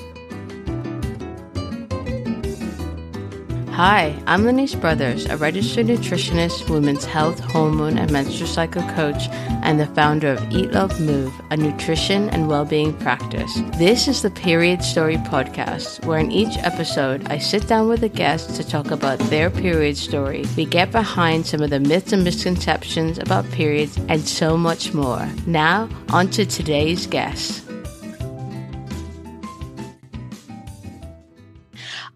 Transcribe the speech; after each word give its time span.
Hi, 3.79 4.21
I'm 4.27 4.43
Lenise 4.43 4.75
Brothers, 4.75 5.27
a 5.27 5.37
registered 5.37 5.87
nutritionist, 5.87 6.69
women's 6.69 7.05
health, 7.05 7.39
hormone, 7.39 7.97
and 7.97 8.11
menstrual 8.11 8.49
cycle 8.49 8.83
coach, 8.97 9.29
and 9.63 9.79
the 9.79 9.87
founder 9.87 10.33
of 10.33 10.51
Eat 10.51 10.73
Love 10.73 11.01
Move, 11.01 11.33
a 11.53 11.57
nutrition 11.57 12.29
and 12.31 12.49
well-being 12.49 12.93
practice. 12.95 13.63
This 13.77 14.09
is 14.09 14.23
the 14.23 14.31
Period 14.31 14.83
Story 14.83 15.15
podcast, 15.19 16.05
where 16.05 16.19
in 16.19 16.33
each 16.33 16.59
episode 16.59 17.29
I 17.29 17.39
sit 17.39 17.69
down 17.69 17.87
with 17.87 18.03
a 18.03 18.09
guest 18.09 18.57
to 18.57 18.69
talk 18.69 18.91
about 18.91 19.21
their 19.31 19.49
period 19.49 19.97
story. 19.97 20.45
We 20.57 20.65
get 20.65 20.91
behind 20.91 21.47
some 21.47 21.63
of 21.63 21.71
the 21.71 21.79
myths 21.79 22.13
and 22.13 22.25
misconceptions 22.25 23.21
about 23.21 23.49
periods 23.53 23.97
and 24.09 24.27
so 24.27 24.57
much 24.57 24.93
more. 24.93 25.29
Now, 25.47 25.89
on 26.09 26.31
to 26.31 26.45
today's 26.45 27.07
guest. 27.07 27.65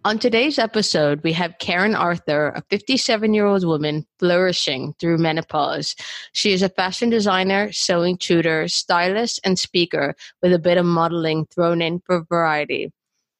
On 0.05 0.19
today's 0.19 0.59
episode, 0.59 1.23
we 1.23 1.33
have 1.34 1.59
Karen 1.61 1.95
Arthur, 1.95 2.48
a 2.48 2.62
57 2.70 3.34
year 3.34 3.47
old 3.47 3.65
woman 3.65 4.05
flourishing 4.19 4.95
through 4.98 5.19
menopause. 5.19 5.95
She 6.33 6.52
is 6.52 6.60
a 6.60 6.68
fashion 6.68 7.09
designer, 7.09 7.71
sewing 7.71 8.18
tutor, 8.18 8.66
stylist, 8.66 9.38
and 9.45 9.57
speaker 9.57 10.16
with 10.43 10.52
a 10.52 10.59
bit 10.59 10.77
of 10.77 10.87
modeling 10.87 11.46
thrown 11.46 11.80
in 11.80 12.02
for 12.04 12.24
variety. 12.29 12.93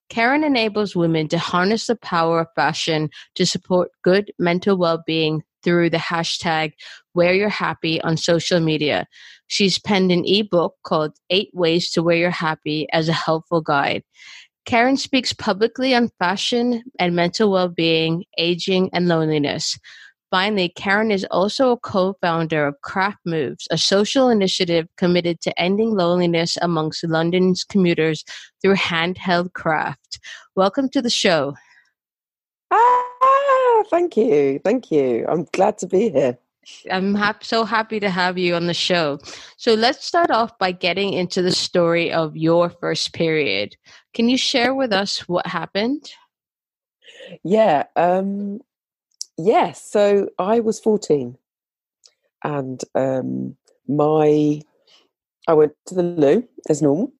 Karen 0.09 0.45
enables 0.45 0.95
women 0.95 1.27
to 1.29 1.39
harness 1.39 1.89
the 1.89 1.97
power 1.97 2.43
of 2.43 2.55
fashion 2.55 3.11
to 3.35 3.45
support 3.45 3.91
good 4.05 4.31
mental 4.39 4.77
well 4.77 5.03
being 5.05 5.43
through 5.65 5.91
the 5.91 5.97
hashtag 5.97 6.75
wear 7.15 7.35
your 7.35 7.49
happy 7.49 8.01
on 8.03 8.17
social 8.17 8.61
media. 8.61 9.07
She's 9.47 9.79
penned 9.79 10.13
an 10.13 10.25
ebook 10.27 10.77
called 10.83 11.17
Eight 11.31 11.51
Ways 11.53 11.91
to 11.93 12.03
Wear 12.03 12.17
Your 12.17 12.31
Happy 12.31 12.87
as 12.93 13.09
a 13.09 13.13
helpful 13.13 13.61
guide. 13.61 14.03
Karen 14.65 14.97
speaks 14.97 15.33
publicly 15.33 15.95
on 15.95 16.11
fashion 16.19 16.83
and 16.99 17.17
mental 17.17 17.51
well 17.51 17.69
being, 17.69 18.25
aging, 18.39 18.91
and 18.93 19.09
loneliness. 19.09 19.79
Finally, 20.31 20.71
Karen 20.71 21.11
is 21.11 21.27
also 21.31 21.73
a 21.73 21.77
co 21.77 22.15
founder 22.23 22.67
of 22.67 22.81
Craft 22.81 23.19
Moves, 23.27 23.69
a 23.71 23.77
social 23.77 24.31
initiative 24.31 24.89
committed 24.97 25.41
to 25.43 25.61
ending 25.61 25.91
loneliness 25.91 26.57
amongst 26.63 27.05
London's 27.05 27.65
commuters 27.65 28.25
through 28.63 28.77
handheld 28.77 29.53
craft. 29.53 30.21
Welcome 30.57 30.89
to 30.91 31.03
the 31.03 31.11
show. 31.11 31.55
Ah, 32.71 33.83
thank 33.91 34.17
you. 34.17 34.61
Thank 34.65 34.91
you. 34.91 35.27
I'm 35.29 35.45
glad 35.53 35.77
to 35.79 35.87
be 35.87 36.09
here. 36.09 36.39
I'm 36.91 37.15
hap- 37.15 37.45
so 37.45 37.65
happy 37.65 37.99
to 38.01 38.09
have 38.09 38.39
you 38.39 38.55
on 38.55 38.69
the 38.69 38.75
show. 38.75 39.19
So 39.57 39.75
let's 39.75 40.07
start 40.07 40.31
off 40.31 40.57
by 40.59 40.73
getting 40.73 41.13
into 41.13 41.43
the 41.43 41.53
story 41.53 42.13
of 42.13 42.37
your 42.37 42.71
first 42.71 43.13
period. 43.13 43.77
Can 44.15 44.29
you 44.29 44.37
share 44.37 44.75
with 44.75 44.93
us 44.93 45.29
what 45.29 45.47
happened? 45.47 46.13
Yeah. 47.43 47.85
Um, 47.97 48.61
yeah. 49.39 49.73
So 49.73 50.29
I 50.39 50.61
was 50.61 50.81
14 50.81 51.37
and 52.45 52.81
um, 52.95 53.57
my, 53.89 54.61
I 55.49 55.55
went 55.55 55.73
to 55.87 55.95
the 55.95 56.03
loo 56.03 56.49
as 56.69 56.83
normal 56.83 57.13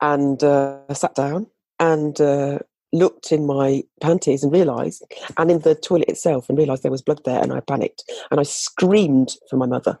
and 0.00 0.42
uh, 0.42 0.92
sat 0.92 1.14
down 1.14 1.46
and 1.78 2.20
uh, 2.20 2.58
looked 2.92 3.32
in 3.32 3.46
my 3.46 3.82
panties 4.00 4.42
and 4.42 4.52
realised, 4.52 5.02
and 5.38 5.50
in 5.50 5.60
the 5.60 5.74
toilet 5.74 6.08
itself, 6.08 6.48
and 6.48 6.58
realised 6.58 6.82
there 6.82 6.90
was 6.90 7.02
blood 7.02 7.20
there, 7.24 7.40
and 7.40 7.52
I 7.52 7.60
panicked 7.60 8.04
and 8.30 8.38
I 8.38 8.42
screamed 8.42 9.36
for 9.48 9.56
my 9.56 9.66
mother. 9.66 9.98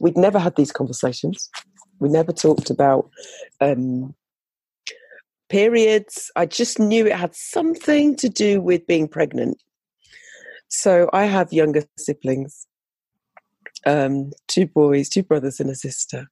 We'd 0.00 0.16
never 0.16 0.38
had 0.38 0.56
these 0.56 0.72
conversations. 0.72 1.50
We 2.00 2.08
never 2.08 2.32
talked 2.32 2.70
about 2.70 3.10
um, 3.60 4.14
periods. 5.54 6.32
I 6.34 6.46
just 6.46 6.80
knew 6.80 7.06
it 7.06 7.14
had 7.14 7.36
something 7.36 8.16
to 8.16 8.28
do 8.28 8.60
with 8.60 8.88
being 8.88 9.06
pregnant. 9.06 9.62
So 10.66 11.08
I 11.12 11.26
have 11.26 11.52
younger 11.52 11.84
siblings, 11.96 12.66
um, 13.86 14.32
two 14.48 14.66
boys, 14.66 15.08
two 15.08 15.22
brothers, 15.22 15.60
and 15.60 15.70
a 15.70 15.76
sister 15.76 16.26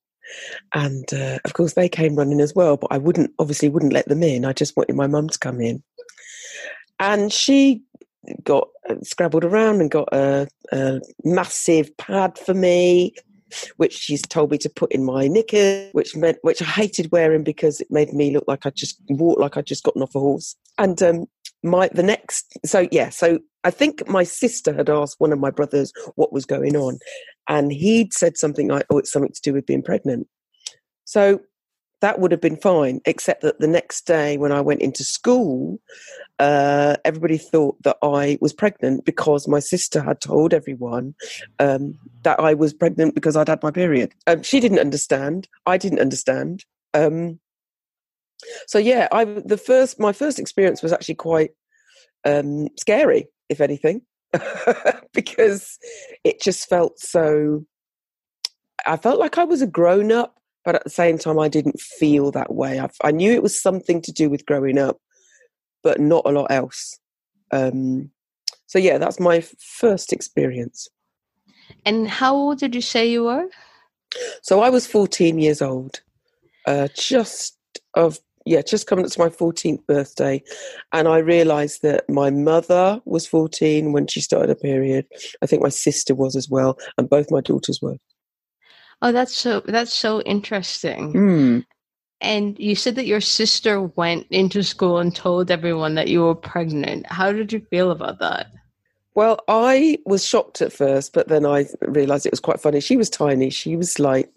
and 0.72 1.12
uh, 1.12 1.38
of 1.44 1.52
course 1.52 1.74
they 1.74 1.88
came 1.88 2.14
running 2.14 2.40
as 2.40 2.54
well 2.54 2.76
but 2.76 2.86
i 2.90 2.96
wouldn't 2.96 3.30
obviously 3.40 3.68
wouldn't 3.68 3.92
let 3.92 4.08
them 4.08 4.22
in 4.22 4.44
i 4.44 4.52
just 4.52 4.74
wanted 4.76 4.94
my 4.94 5.06
mum 5.06 5.28
to 5.28 5.38
come 5.38 5.60
in 5.60 5.82
and 7.00 7.32
she 7.32 7.82
got 8.44 8.68
uh, 8.88 8.94
scrabbled 9.02 9.44
around 9.44 9.80
and 9.80 9.90
got 9.90 10.08
a, 10.12 10.48
a, 10.72 11.00
massive 11.24 11.94
pad 11.98 12.38
for 12.38 12.54
me 12.54 13.12
which 13.76 13.94
she's 13.94 14.22
told 14.22 14.50
me 14.50 14.58
to 14.58 14.70
put 14.70 14.92
in 14.92 15.04
my 15.04 15.26
knickers 15.28 15.90
which 15.92 16.16
meant 16.16 16.38
which 16.42 16.62
i 16.62 16.64
hated 16.64 17.10
wearing 17.12 17.44
because 17.44 17.80
it 17.80 17.90
made 17.90 18.12
me 18.12 18.32
look 18.32 18.44
like 18.46 18.66
i 18.66 18.70
just 18.70 19.00
walked 19.08 19.40
like 19.40 19.56
i'd 19.56 19.66
just 19.66 19.84
gotten 19.84 20.02
off 20.02 20.14
a 20.14 20.20
horse. 20.20 20.56
And 20.78 21.02
um, 21.02 21.26
my 21.62 21.88
the 21.92 22.02
next 22.02 22.56
so 22.64 22.88
yeah 22.90 23.10
so 23.10 23.38
i 23.62 23.70
think 23.70 24.06
my 24.08 24.24
sister 24.24 24.74
had 24.74 24.90
asked 24.90 25.16
one 25.18 25.32
of 25.32 25.38
my 25.38 25.50
brothers 25.50 25.92
what 26.16 26.32
was 26.32 26.44
going 26.44 26.76
on 26.76 26.98
and 27.48 27.72
he'd 27.72 28.12
said 28.12 28.36
something 28.36 28.68
like 28.68 28.86
oh 28.90 28.98
it's 28.98 29.12
something 29.12 29.32
to 29.32 29.40
do 29.42 29.52
with 29.52 29.66
being 29.66 29.82
pregnant. 29.82 30.26
So 31.04 31.40
that 32.02 32.20
would 32.20 32.30
have 32.30 32.40
been 32.40 32.56
fine 32.56 33.00
except 33.06 33.40
that 33.40 33.58
the 33.58 33.66
next 33.66 34.06
day 34.06 34.36
when 34.36 34.52
i 34.52 34.60
went 34.60 34.82
into 34.82 35.02
school 35.02 35.80
uh, 36.38 36.96
everybody 37.04 37.38
thought 37.38 37.80
that 37.82 37.96
i 38.02 38.36
was 38.40 38.52
pregnant 38.52 39.04
because 39.04 39.48
my 39.48 39.60
sister 39.60 40.02
had 40.02 40.20
told 40.20 40.52
everyone 40.52 41.14
um, 41.58 41.98
that 42.22 42.38
i 42.38 42.52
was 42.52 42.74
pregnant 42.74 43.14
because 43.14 43.36
i'd 43.36 43.48
had 43.48 43.62
my 43.62 43.70
period 43.70 44.12
um, 44.26 44.42
she 44.42 44.60
didn't 44.60 44.78
understand 44.78 45.48
i 45.66 45.78
didn't 45.78 46.00
understand 46.00 46.64
um, 46.94 47.38
so 48.66 48.78
yeah, 48.78 49.08
I 49.12 49.24
the 49.24 49.56
first 49.56 49.98
my 49.98 50.12
first 50.12 50.38
experience 50.38 50.82
was 50.82 50.92
actually 50.92 51.16
quite 51.16 51.50
um, 52.24 52.68
scary, 52.78 53.28
if 53.48 53.60
anything, 53.60 54.02
because 55.12 55.78
it 56.24 56.40
just 56.40 56.68
felt 56.68 56.98
so. 56.98 57.64
I 58.84 58.96
felt 58.96 59.20
like 59.20 59.38
I 59.38 59.44
was 59.44 59.62
a 59.62 59.66
grown 59.66 60.10
up, 60.10 60.36
but 60.64 60.74
at 60.76 60.84
the 60.84 60.90
same 60.90 61.18
time, 61.18 61.38
I 61.38 61.48
didn't 61.48 61.80
feel 61.80 62.30
that 62.32 62.54
way. 62.54 62.80
I, 62.80 62.88
I 63.02 63.10
knew 63.10 63.32
it 63.32 63.42
was 63.42 63.60
something 63.60 64.00
to 64.02 64.12
do 64.12 64.30
with 64.30 64.46
growing 64.46 64.78
up, 64.78 64.98
but 65.82 66.00
not 66.00 66.22
a 66.24 66.30
lot 66.30 66.50
else. 66.50 66.98
Um, 67.50 68.10
so 68.66 68.78
yeah, 68.78 68.98
that's 68.98 69.20
my 69.20 69.44
first 69.58 70.12
experience. 70.12 70.88
And 71.84 72.08
how 72.08 72.34
old 72.34 72.58
did 72.58 72.74
you 72.74 72.80
say 72.80 73.10
you 73.10 73.24
were? 73.24 73.48
So 74.42 74.60
I 74.60 74.70
was 74.70 74.86
14 74.86 75.38
years 75.38 75.62
old, 75.62 76.00
uh, 76.66 76.88
just 76.94 77.58
of 77.94 78.18
yeah, 78.44 78.62
just 78.62 78.86
coming 78.86 79.04
up 79.04 79.10
to 79.12 79.20
my 79.20 79.28
14th 79.28 79.86
birthday. 79.86 80.42
And 80.92 81.06
I 81.06 81.18
realized 81.18 81.82
that 81.82 82.08
my 82.08 82.30
mother 82.30 83.00
was 83.04 83.26
14 83.26 83.92
when 83.92 84.08
she 84.08 84.20
started 84.20 84.50
a 84.50 84.56
period. 84.56 85.06
I 85.42 85.46
think 85.46 85.62
my 85.62 85.68
sister 85.68 86.14
was 86.14 86.34
as 86.34 86.48
well. 86.48 86.76
And 86.98 87.08
both 87.08 87.30
my 87.30 87.40
daughters 87.40 87.80
were. 87.80 87.98
Oh, 89.02 89.12
that's 89.12 89.36
so, 89.36 89.60
that's 89.60 89.92
so 89.92 90.22
interesting. 90.22 91.12
Mm. 91.12 91.64
And 92.20 92.58
you 92.58 92.76
said 92.76 92.94
that 92.94 93.06
your 93.06 93.20
sister 93.20 93.82
went 93.82 94.28
into 94.30 94.62
school 94.62 94.98
and 94.98 95.14
told 95.14 95.50
everyone 95.50 95.96
that 95.96 96.08
you 96.08 96.22
were 96.22 96.36
pregnant. 96.36 97.04
How 97.06 97.32
did 97.32 97.52
you 97.52 97.60
feel 97.68 97.90
about 97.90 98.20
that? 98.20 98.46
Well, 99.14 99.40
I 99.48 99.98
was 100.06 100.24
shocked 100.24 100.62
at 100.62 100.72
first, 100.72 101.12
but 101.12 101.28
then 101.28 101.44
I 101.44 101.66
realized 101.82 102.24
it 102.24 102.32
was 102.32 102.40
quite 102.40 102.60
funny. 102.60 102.80
She 102.80 102.96
was 102.96 103.10
tiny. 103.10 103.50
She 103.50 103.76
was 103.76 103.98
like 103.98 104.32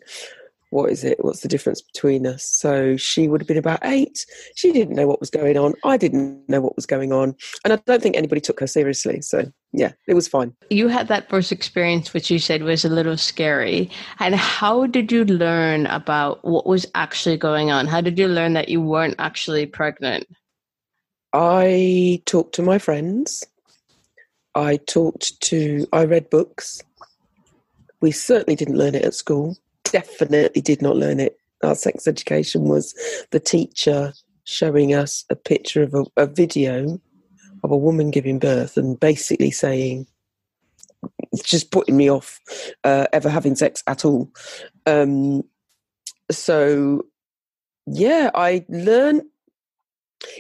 what 0.75 0.92
is 0.92 1.06
it? 1.06 1.24
What's 1.24 1.39
the 1.39 1.48
difference 1.48 1.81
between 1.81 2.27
us? 2.27 2.44
So 2.44 2.98
she 2.98 3.30
would 3.30 3.39
have 3.39 3.48
been 3.48 3.57
about 3.57 3.80
eight. 3.83 4.25
She 4.56 4.74
didn't 4.74 4.98
know 4.98 5.07
what 5.07 5.22
was 5.22 5.30
going 5.30 5.57
on. 5.57 5.74
I 5.86 5.95
didn't 5.95 6.50
know 6.50 6.60
what 6.60 6.75
was 6.75 6.86
going 6.86 7.13
on. 7.13 7.33
And 7.63 7.72
I 7.72 7.77
don't 7.86 8.04
think 8.04 8.18
anybody 8.18 8.42
took 8.42 8.60
her 8.60 8.68
seriously. 8.68 9.22
So 9.22 9.50
yeah, 9.72 9.94
it 10.06 10.16
was 10.16 10.27
fine. 10.27 10.54
You 10.69 10.89
had 10.89 11.07
that 11.07 11.30
first 11.30 11.54
experience, 11.54 12.13
which 12.13 12.30
you 12.30 12.39
said 12.39 12.62
was 12.62 12.83
a 12.83 12.89
little 12.89 13.16
scary. 13.16 13.89
And 14.19 14.36
how 14.36 14.86
did 14.86 15.13
you 15.13 15.24
learn 15.24 15.86
about 15.86 16.44
what 16.44 16.68
was 16.68 16.86
actually 16.94 17.38
going 17.38 17.72
on? 17.72 17.88
How 17.88 18.01
did 18.01 18.19
you 18.19 18.27
learn 18.27 18.51
that 18.54 18.68
you 18.68 18.81
weren't 18.81 19.16
actually 19.18 19.66
pregnant? 19.68 20.27
I 21.31 22.22
talked 22.25 22.54
to 22.56 22.62
my 22.62 22.80
friends. 22.80 23.45
I 24.56 24.75
talked 24.75 25.39
to, 25.44 25.88
I 25.94 26.04
read 26.04 26.30
books. 26.30 26.83
We 28.01 28.12
certainly 28.12 28.57
didn't 28.57 28.77
learn 28.77 28.95
it 28.95 29.06
at 29.06 29.13
school 29.13 29.56
definitely 29.92 30.62
did 30.62 30.82
not 30.82 30.98
learn 30.98 31.20
it. 31.20 31.38
Our 31.64 31.76
sex 31.76 32.08
education 32.08 32.64
was 32.64 32.94
the 33.32 33.40
teacher 33.40 34.14
showing 34.44 34.94
us 34.94 35.26
a 35.30 35.36
picture 35.36 35.84
of 35.84 35.94
a, 35.94 36.06
a 36.18 36.28
video 36.28 37.00
of 37.64 37.72
a 37.72 37.78
woman 37.78 38.12
giving 38.12 38.38
birth 38.38 38.78
and 38.78 39.00
basically 39.00 39.52
saying, 39.52 40.06
it's 41.32 41.44
just 41.44 41.72
putting 41.72 41.98
me 41.98 42.10
off 42.10 42.40
uh, 42.84 43.08
ever 43.14 43.30
having 43.30 43.56
sex 43.56 43.84
at 43.88 44.06
all. 44.06 44.32
Um, 44.86 45.44
so, 46.32 47.06
yeah, 47.88 48.32
I 48.34 48.66
learned 48.70 49.24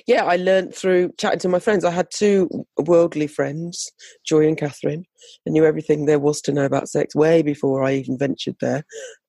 yeah, 0.07 0.25
I 0.25 0.35
learned 0.35 0.75
through 0.75 1.11
chatting 1.17 1.39
to 1.39 1.49
my 1.49 1.59
friends. 1.59 1.83
I 1.83 1.91
had 1.91 2.07
two 2.11 2.65
worldly 2.77 3.27
friends, 3.27 3.91
Joy 4.25 4.47
and 4.47 4.57
Catherine. 4.57 5.05
I 5.47 5.51
knew 5.51 5.65
everything 5.65 6.05
there 6.05 6.19
was 6.19 6.41
to 6.41 6.51
know 6.51 6.65
about 6.65 6.89
sex 6.89 7.15
way 7.15 7.41
before 7.41 7.83
I 7.83 7.93
even 7.93 8.17
ventured 8.17 8.55
there. 8.61 8.83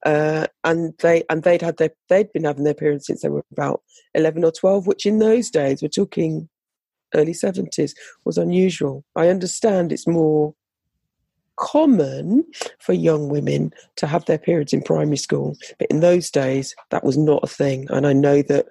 Uh, 0.05 0.47
and 0.65 0.95
they 1.01 1.25
and 1.31 1.43
they'd 1.43 1.63
had 1.63 1.79
their 1.79 1.91
they'd 2.09 2.33
been 2.33 2.45
having 2.45 2.65
their 2.65 2.75
periods 2.75 3.07
since 3.07 3.23
they 3.23 3.29
were 3.29 3.45
about 3.53 3.83
eleven 4.15 4.45
or 4.45 4.53
twelve, 4.53 4.87
which 4.87 5.07
in 5.07 5.19
those 5.19 5.51
days 5.51 5.83
we're 5.83 5.89
talking 5.89 6.49
early 7.15 7.33
seventies 7.33 7.95
was 8.25 8.39
unusual. 8.39 9.05
I 9.15 9.29
understand 9.29 9.93
it's 9.93 10.07
more 10.07 10.55
common 11.57 12.45
for 12.79 12.93
young 12.93 13.29
women 13.29 13.73
to 13.97 14.07
have 14.07 14.25
their 14.27 14.39
periods 14.39 14.73
in 14.73 14.83
primary 14.83 15.17
school, 15.17 15.57
but 15.79 15.89
in 15.89 16.01
those 16.01 16.31
days 16.31 16.75
that 16.91 17.05
was 17.05 17.17
not 17.17 17.43
a 17.43 17.49
thing. 17.49 17.87
And 17.91 18.07
I 18.07 18.13
know 18.13 18.43
that 18.43 18.67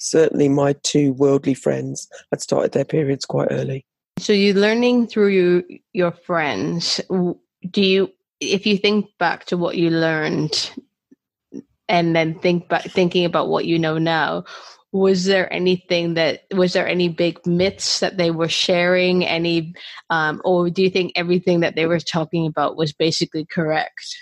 certainly 0.00 0.48
my 0.48 0.74
two 0.82 1.12
worldly 1.12 1.54
friends 1.54 2.08
had 2.30 2.40
started 2.40 2.72
their 2.72 2.84
periods 2.84 3.24
quite 3.24 3.48
early. 3.50 3.84
So 4.18 4.32
you're 4.32 4.54
learning 4.54 5.06
through 5.06 5.28
your, 5.28 5.62
your 5.92 6.12
friends. 6.12 7.00
Do 7.08 7.82
you, 7.82 8.10
if 8.40 8.66
you 8.66 8.76
think 8.76 9.06
back 9.18 9.44
to 9.46 9.56
what 9.56 9.76
you 9.76 9.90
learned 9.90 10.70
and 11.88 12.16
then 12.16 12.38
think 12.40 12.68
back, 12.68 12.84
thinking 12.84 13.24
about 13.24 13.48
what 13.48 13.66
you 13.66 13.78
know 13.78 13.98
now, 13.98 14.44
was 14.92 15.24
there 15.24 15.52
anything 15.52 16.14
that 16.14 16.42
was 16.52 16.72
there 16.72 16.88
any 16.88 17.08
big 17.08 17.46
myths 17.46 18.00
that 18.00 18.16
they 18.16 18.32
were 18.32 18.48
sharing 18.48 19.24
any 19.24 19.72
um, 20.10 20.42
or 20.44 20.68
do 20.68 20.82
you 20.82 20.90
think 20.90 21.12
everything 21.14 21.60
that 21.60 21.76
they 21.76 21.86
were 21.86 22.00
talking 22.00 22.44
about 22.44 22.76
was 22.76 22.92
basically 22.92 23.44
correct 23.44 24.16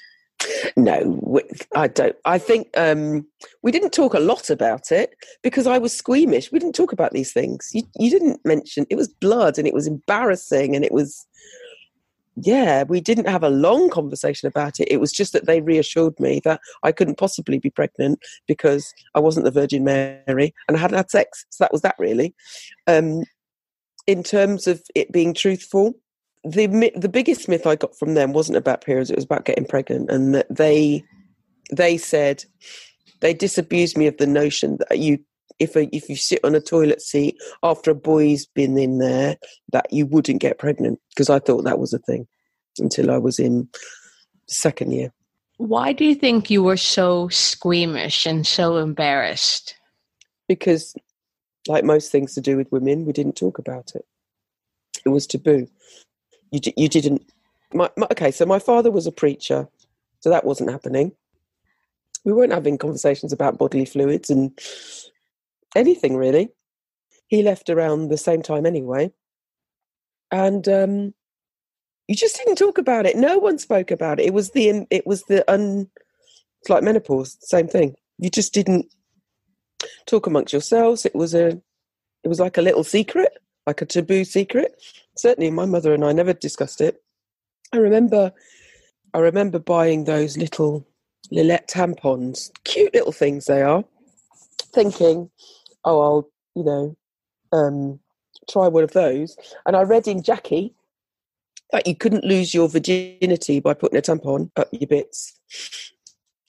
no, 0.76 1.40
I 1.74 1.88
don't. 1.88 2.16
I 2.24 2.38
think 2.38 2.68
um, 2.76 3.26
we 3.62 3.72
didn't 3.72 3.90
talk 3.90 4.14
a 4.14 4.20
lot 4.20 4.50
about 4.50 4.92
it 4.92 5.14
because 5.42 5.66
I 5.66 5.78
was 5.78 5.96
squeamish. 5.96 6.52
We 6.52 6.58
didn't 6.58 6.74
talk 6.74 6.92
about 6.92 7.12
these 7.12 7.32
things. 7.32 7.70
You, 7.72 7.82
you 7.98 8.10
didn't 8.10 8.44
mention 8.44 8.86
it 8.90 8.96
was 8.96 9.08
blood 9.08 9.58
and 9.58 9.66
it 9.66 9.74
was 9.74 9.86
embarrassing 9.86 10.74
and 10.74 10.84
it 10.84 10.92
was, 10.92 11.26
yeah, 12.36 12.84
we 12.84 13.00
didn't 13.00 13.28
have 13.28 13.42
a 13.42 13.50
long 13.50 13.90
conversation 13.90 14.46
about 14.46 14.80
it. 14.80 14.88
It 14.90 15.00
was 15.00 15.12
just 15.12 15.32
that 15.32 15.46
they 15.46 15.60
reassured 15.60 16.18
me 16.20 16.40
that 16.44 16.60
I 16.82 16.92
couldn't 16.92 17.18
possibly 17.18 17.58
be 17.58 17.70
pregnant 17.70 18.20
because 18.46 18.92
I 19.14 19.20
wasn't 19.20 19.44
the 19.44 19.50
Virgin 19.50 19.84
Mary 19.84 20.54
and 20.68 20.76
I 20.76 20.80
hadn't 20.80 20.96
had 20.96 21.10
sex. 21.10 21.44
So 21.50 21.64
that 21.64 21.72
was 21.72 21.82
that 21.82 21.96
really. 21.98 22.34
Um, 22.86 23.24
in 24.06 24.22
terms 24.22 24.66
of 24.66 24.82
it 24.94 25.12
being 25.12 25.34
truthful, 25.34 25.94
the 26.52 26.92
the 26.96 27.08
biggest 27.08 27.48
myth 27.48 27.66
I 27.66 27.76
got 27.76 27.96
from 27.98 28.14
them 28.14 28.32
wasn't 28.32 28.58
about 28.58 28.84
periods; 28.84 29.10
it 29.10 29.16
was 29.16 29.24
about 29.24 29.44
getting 29.44 29.64
pregnant, 29.64 30.10
and 30.10 30.34
that 30.34 30.46
they 30.50 31.04
they 31.70 31.96
said 31.96 32.44
they 33.20 33.34
disabused 33.34 33.96
me 33.96 34.06
of 34.06 34.16
the 34.16 34.26
notion 34.26 34.78
that 34.88 34.98
you 34.98 35.18
if 35.58 35.76
a, 35.76 35.94
if 35.94 36.08
you 36.08 36.16
sit 36.16 36.40
on 36.44 36.54
a 36.54 36.60
toilet 36.60 37.02
seat 37.02 37.36
after 37.62 37.90
a 37.90 37.94
boy's 37.94 38.46
been 38.46 38.78
in 38.78 38.98
there 38.98 39.36
that 39.72 39.92
you 39.92 40.06
wouldn't 40.06 40.40
get 40.40 40.58
pregnant 40.58 41.00
because 41.10 41.28
I 41.28 41.38
thought 41.38 41.64
that 41.64 41.80
was 41.80 41.92
a 41.92 41.98
thing 41.98 42.26
until 42.78 43.10
I 43.10 43.18
was 43.18 43.38
in 43.38 43.68
second 44.46 44.92
year. 44.92 45.12
Why 45.56 45.92
do 45.92 46.04
you 46.04 46.14
think 46.14 46.50
you 46.50 46.62
were 46.62 46.76
so 46.76 47.28
squeamish 47.28 48.24
and 48.24 48.46
so 48.46 48.76
embarrassed? 48.76 49.74
Because, 50.46 50.94
like 51.66 51.82
most 51.82 52.12
things 52.12 52.34
to 52.34 52.40
do 52.40 52.56
with 52.56 52.70
women, 52.70 53.04
we 53.04 53.12
didn't 53.12 53.36
talk 53.36 53.58
about 53.58 53.90
it. 53.96 54.04
It 55.04 55.08
was 55.08 55.26
taboo 55.26 55.66
you 56.50 56.60
you 56.76 56.88
didn't. 56.88 57.22
My, 57.72 57.90
my, 57.96 58.06
okay, 58.12 58.30
so 58.30 58.46
my 58.46 58.58
father 58.58 58.90
was 58.90 59.06
a 59.06 59.12
preacher, 59.12 59.68
so 60.20 60.30
that 60.30 60.44
wasn't 60.44 60.70
happening. 60.70 61.12
We 62.24 62.32
weren't 62.32 62.52
having 62.52 62.78
conversations 62.78 63.32
about 63.32 63.58
bodily 63.58 63.84
fluids 63.84 64.30
and 64.30 64.58
anything 65.76 66.16
really. 66.16 66.50
He 67.28 67.42
left 67.42 67.68
around 67.68 68.08
the 68.08 68.16
same 68.16 68.42
time 68.42 68.64
anyway, 68.64 69.12
and 70.30 70.66
um, 70.68 71.14
you 72.06 72.14
just 72.14 72.36
didn't 72.36 72.56
talk 72.56 72.78
about 72.78 73.06
it. 73.06 73.16
No 73.16 73.38
one 73.38 73.58
spoke 73.58 73.90
about 73.90 74.18
it. 74.20 74.26
It 74.26 74.34
was 74.34 74.52
the 74.52 74.86
it 74.90 75.06
was 75.06 75.22
the 75.24 75.50
un. 75.50 75.88
It's 76.60 76.70
like 76.70 76.82
menopause, 76.82 77.36
same 77.40 77.68
thing. 77.68 77.94
You 78.18 78.30
just 78.30 78.52
didn't 78.52 78.86
talk 80.06 80.26
amongst 80.26 80.52
yourselves. 80.52 81.06
It 81.06 81.14
was 81.14 81.34
a, 81.34 81.48
it 82.24 82.28
was 82.28 82.40
like 82.40 82.58
a 82.58 82.62
little 82.62 82.82
secret 82.82 83.32
like 83.68 83.82
a 83.82 83.86
taboo 83.86 84.24
secret. 84.24 84.82
Certainly, 85.18 85.50
my 85.50 85.66
mother 85.66 85.92
and 85.92 86.04
I 86.04 86.12
never 86.12 86.32
discussed 86.32 86.80
it. 86.80 87.02
I 87.72 87.78
remember, 87.78 88.32
I 89.12 89.18
remember 89.18 89.58
buying 89.58 90.04
those 90.04 90.36
little 90.36 90.86
Lil-Let 91.30 91.68
tampons, 91.68 92.50
cute 92.64 92.94
little 92.94 93.12
things 93.12 93.44
they 93.46 93.62
are. 93.62 93.84
Thinking, 94.72 95.30
oh, 95.84 96.00
I'll 96.00 96.30
you 96.58 96.64
know, 96.64 96.96
um, 97.52 98.00
try 98.50 98.68
one 98.68 98.84
of 98.84 98.92
those. 98.92 99.36
And 99.66 99.76
I 99.76 99.82
read 99.82 100.08
in 100.08 100.22
Jackie 100.22 100.74
that 101.70 101.86
you 101.86 101.94
couldn't 101.94 102.24
lose 102.24 102.52
your 102.52 102.68
virginity 102.68 103.60
by 103.60 103.74
putting 103.74 103.98
a 103.98 104.02
tampon 104.02 104.50
up 104.56 104.68
your 104.72 104.88
bits. 104.88 105.38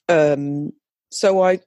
Um, 0.08 0.72
so 1.10 1.42
I 1.42 1.60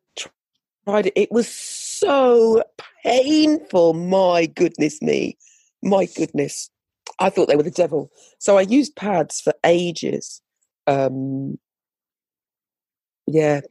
tried 0.85 1.07
it. 1.07 1.13
It 1.15 1.31
was 1.31 1.47
so 1.47 2.63
painful. 3.03 3.93
My 3.93 4.45
goodness 4.47 5.01
me. 5.01 5.37
My 5.81 6.05
goodness. 6.05 6.69
I 7.19 7.29
thought 7.29 7.47
they 7.47 7.55
were 7.55 7.63
the 7.63 7.71
devil. 7.71 8.11
So 8.39 8.57
I 8.57 8.61
used 8.61 8.95
pads 8.95 9.41
for 9.41 9.53
ages. 9.65 10.41
Um, 10.87 11.57
yeah, 13.27 13.61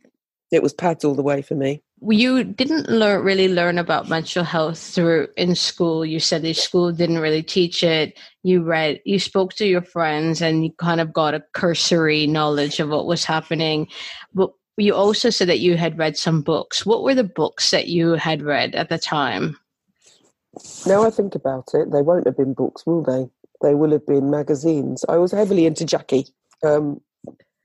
it 0.51 0.63
was 0.63 0.73
pads 0.73 1.05
all 1.05 1.15
the 1.15 1.23
way 1.23 1.43
for 1.43 1.55
me. 1.55 1.83
You 2.05 2.43
didn't 2.43 2.89
learn 2.89 3.25
really 3.25 3.49
learn 3.49 3.79
about 3.79 4.09
menstrual 4.09 4.45
health 4.45 4.79
through 4.79 5.29
in 5.37 5.55
school. 5.55 6.05
You 6.05 6.19
said 6.19 6.43
the 6.43 6.53
school 6.53 6.93
didn't 6.93 7.21
really 7.21 7.43
teach 7.43 7.83
it. 7.83 8.19
You 8.43 8.63
read, 8.63 9.01
you 9.05 9.19
spoke 9.19 9.55
to 9.55 9.67
your 9.67 9.83
friends, 9.83 10.43
and 10.43 10.65
you 10.65 10.73
kind 10.79 11.01
of 11.01 11.13
got 11.13 11.35
a 11.35 11.45
cursory 11.55 12.27
knowledge 12.27 12.81
of 12.81 12.89
what 12.89 13.07
was 13.07 13.25
happening. 13.25 13.87
But 14.35 14.51
you 14.77 14.95
also 14.95 15.31
said 15.31 15.49
that 15.49 15.61
you 15.61 15.77
had 15.77 15.99
read 15.99 16.17
some 16.17 16.43
books. 16.43 16.85
What 16.85 17.05
were 17.05 17.15
the 17.15 17.25
books 17.25 17.71
that 17.71 17.89
you 17.89 18.13
had 18.15 18.43
read 18.43 18.75
at 18.75 18.89
the 18.89 18.99
time? 18.99 19.57
Now 20.87 21.05
I 21.05 21.11
think 21.11 21.35
about 21.35 21.71
it, 21.75 21.91
they 21.91 22.03
won't 22.03 22.27
have 22.27 22.37
been 22.37 22.55
books, 22.55 22.85
will 22.87 23.03
they? 23.03 23.29
They 23.63 23.75
will 23.75 23.93
have 23.93 24.07
been 24.07 24.31
magazines. 24.31 25.05
I 25.09 25.17
was 25.17 25.33
heavily 25.33 25.67
into 25.67 25.85
Jackie. 25.85 26.27
Um, 26.63 27.01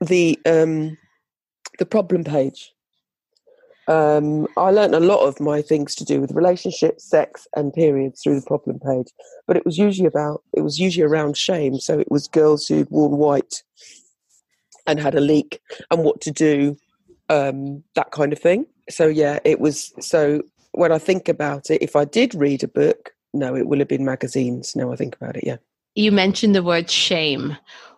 the 0.00 0.38
um, 0.46 0.96
the 1.78 1.86
problem 1.86 2.24
page. 2.24 2.72
Um, 3.88 4.46
I 4.58 4.70
learned 4.70 4.94
a 4.94 5.00
lot 5.00 5.26
of 5.26 5.40
my 5.40 5.62
things 5.62 5.94
to 5.94 6.04
do 6.04 6.20
with 6.20 6.32
relationships, 6.32 7.04
sex, 7.08 7.48
and 7.56 7.72
periods 7.72 8.22
through 8.22 8.38
the 8.38 8.46
problem 8.46 8.78
page. 8.78 9.08
But 9.46 9.56
it 9.56 9.64
was 9.64 9.78
usually 9.78 10.06
about 10.06 10.42
it 10.52 10.60
was 10.60 10.78
usually 10.78 11.04
around 11.04 11.36
shame. 11.36 11.80
So 11.80 11.98
it 11.98 12.10
was 12.10 12.28
girls 12.28 12.66
who'd 12.66 12.90
worn 12.90 13.12
white 13.12 13.62
and 14.86 15.00
had 15.00 15.14
a 15.14 15.20
leak 15.20 15.60
and 15.90 16.04
what 16.04 16.20
to 16.22 16.30
do 16.30 16.76
um, 17.28 17.82
that 17.94 18.10
kind 18.10 18.32
of 18.32 18.38
thing. 18.38 18.66
So 18.90 19.06
yeah, 19.06 19.38
it 19.44 19.58
was. 19.58 19.92
So 20.00 20.42
when 20.78 20.92
I 20.92 20.98
think 20.98 21.28
about 21.28 21.70
it, 21.70 21.82
if 21.82 21.96
I 21.96 22.04
did 22.04 22.34
read 22.34 22.62
a 22.62 22.68
book, 22.68 23.10
no, 23.34 23.56
it 23.56 23.66
will 23.66 23.80
have 23.80 23.88
been 23.88 24.04
magazines. 24.04 24.76
Now 24.76 24.92
I 24.92 24.96
think 24.96 25.16
about 25.16 25.36
it, 25.36 25.44
yeah. 25.44 25.56
You 25.96 26.12
mentioned 26.12 26.54
the 26.54 26.62
word 26.62 26.88
shame. 26.88 27.56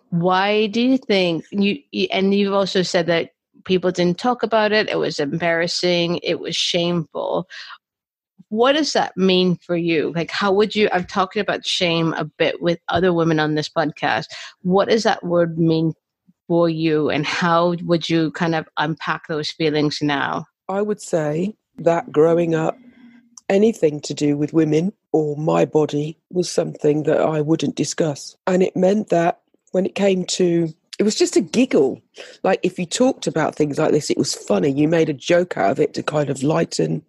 Why 0.08 0.66
do 0.66 0.80
you 0.80 0.96
think 0.96 1.44
you? 1.50 1.78
And 2.10 2.34
you've 2.34 2.54
also 2.54 2.82
said 2.82 3.06
that 3.06 3.32
people 3.64 3.90
didn't 3.92 4.18
talk 4.18 4.42
about 4.42 4.72
it. 4.72 4.88
It 4.88 4.98
was 4.98 5.20
embarrassing. 5.20 6.20
It 6.22 6.40
was 6.40 6.56
shameful. 6.56 7.48
What 8.48 8.72
does 8.72 8.94
that 8.94 9.14
mean 9.16 9.56
for 9.56 9.76
you? 9.76 10.12
Like, 10.16 10.30
how 10.30 10.50
would 10.50 10.74
you? 10.74 10.88
I'm 10.90 11.04
talking 11.04 11.40
about 11.40 11.66
shame 11.66 12.14
a 12.14 12.24
bit 12.24 12.62
with 12.62 12.78
other 12.88 13.12
women 13.12 13.38
on 13.38 13.54
this 13.54 13.68
podcast. 13.68 14.26
What 14.62 14.88
does 14.88 15.02
that 15.02 15.22
word 15.22 15.58
mean 15.58 15.92
for 16.48 16.68
you 16.68 17.10
and 17.10 17.26
how 17.26 17.76
would 17.82 18.08
you 18.08 18.30
kind 18.32 18.54
of 18.54 18.66
unpack 18.78 19.28
those 19.28 19.50
feelings 19.50 19.98
now? 20.00 20.46
I 20.68 20.80
would 20.80 21.00
say 21.00 21.54
that 21.80 22.12
growing 22.12 22.54
up, 22.54 22.78
anything 23.48 24.00
to 24.00 24.14
do 24.14 24.36
with 24.36 24.52
women 24.52 24.92
or 25.12 25.36
my 25.36 25.64
body 25.64 26.18
was 26.30 26.50
something 26.50 27.02
that 27.04 27.20
I 27.20 27.40
wouldn't 27.40 27.76
discuss. 27.76 28.36
And 28.46 28.62
it 28.62 28.76
meant 28.76 29.08
that 29.08 29.40
when 29.72 29.86
it 29.86 29.94
came 29.94 30.24
to 30.26 30.72
it 30.98 31.04
was 31.04 31.14
just 31.14 31.34
a 31.34 31.40
giggle. 31.40 32.02
Like 32.42 32.60
if 32.62 32.78
you 32.78 32.84
talked 32.84 33.26
about 33.26 33.54
things 33.54 33.78
like 33.78 33.90
this, 33.90 34.10
it 34.10 34.18
was 34.18 34.34
funny. 34.34 34.70
You 34.70 34.86
made 34.86 35.08
a 35.08 35.14
joke 35.14 35.56
out 35.56 35.70
of 35.70 35.80
it 35.80 35.94
to 35.94 36.02
kind 36.02 36.28
of 36.28 36.42
lighten 36.42 37.02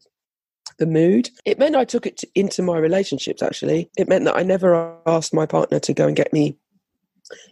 the 0.79 0.85
mood. 0.85 1.29
It 1.43 1.59
meant 1.59 1.75
I 1.75 1.83
took 1.83 2.05
it 2.05 2.15
to, 2.19 2.27
into 2.33 2.61
my 2.63 2.77
relationships, 2.77 3.43
actually. 3.43 3.89
It 3.97 4.07
meant 4.07 4.23
that 4.25 4.37
I 4.37 4.43
never 4.43 4.95
asked 5.05 5.33
my 5.33 5.45
partner 5.45 5.77
to 5.81 5.93
go 5.93 6.07
and 6.07 6.15
get 6.15 6.31
me 6.31 6.57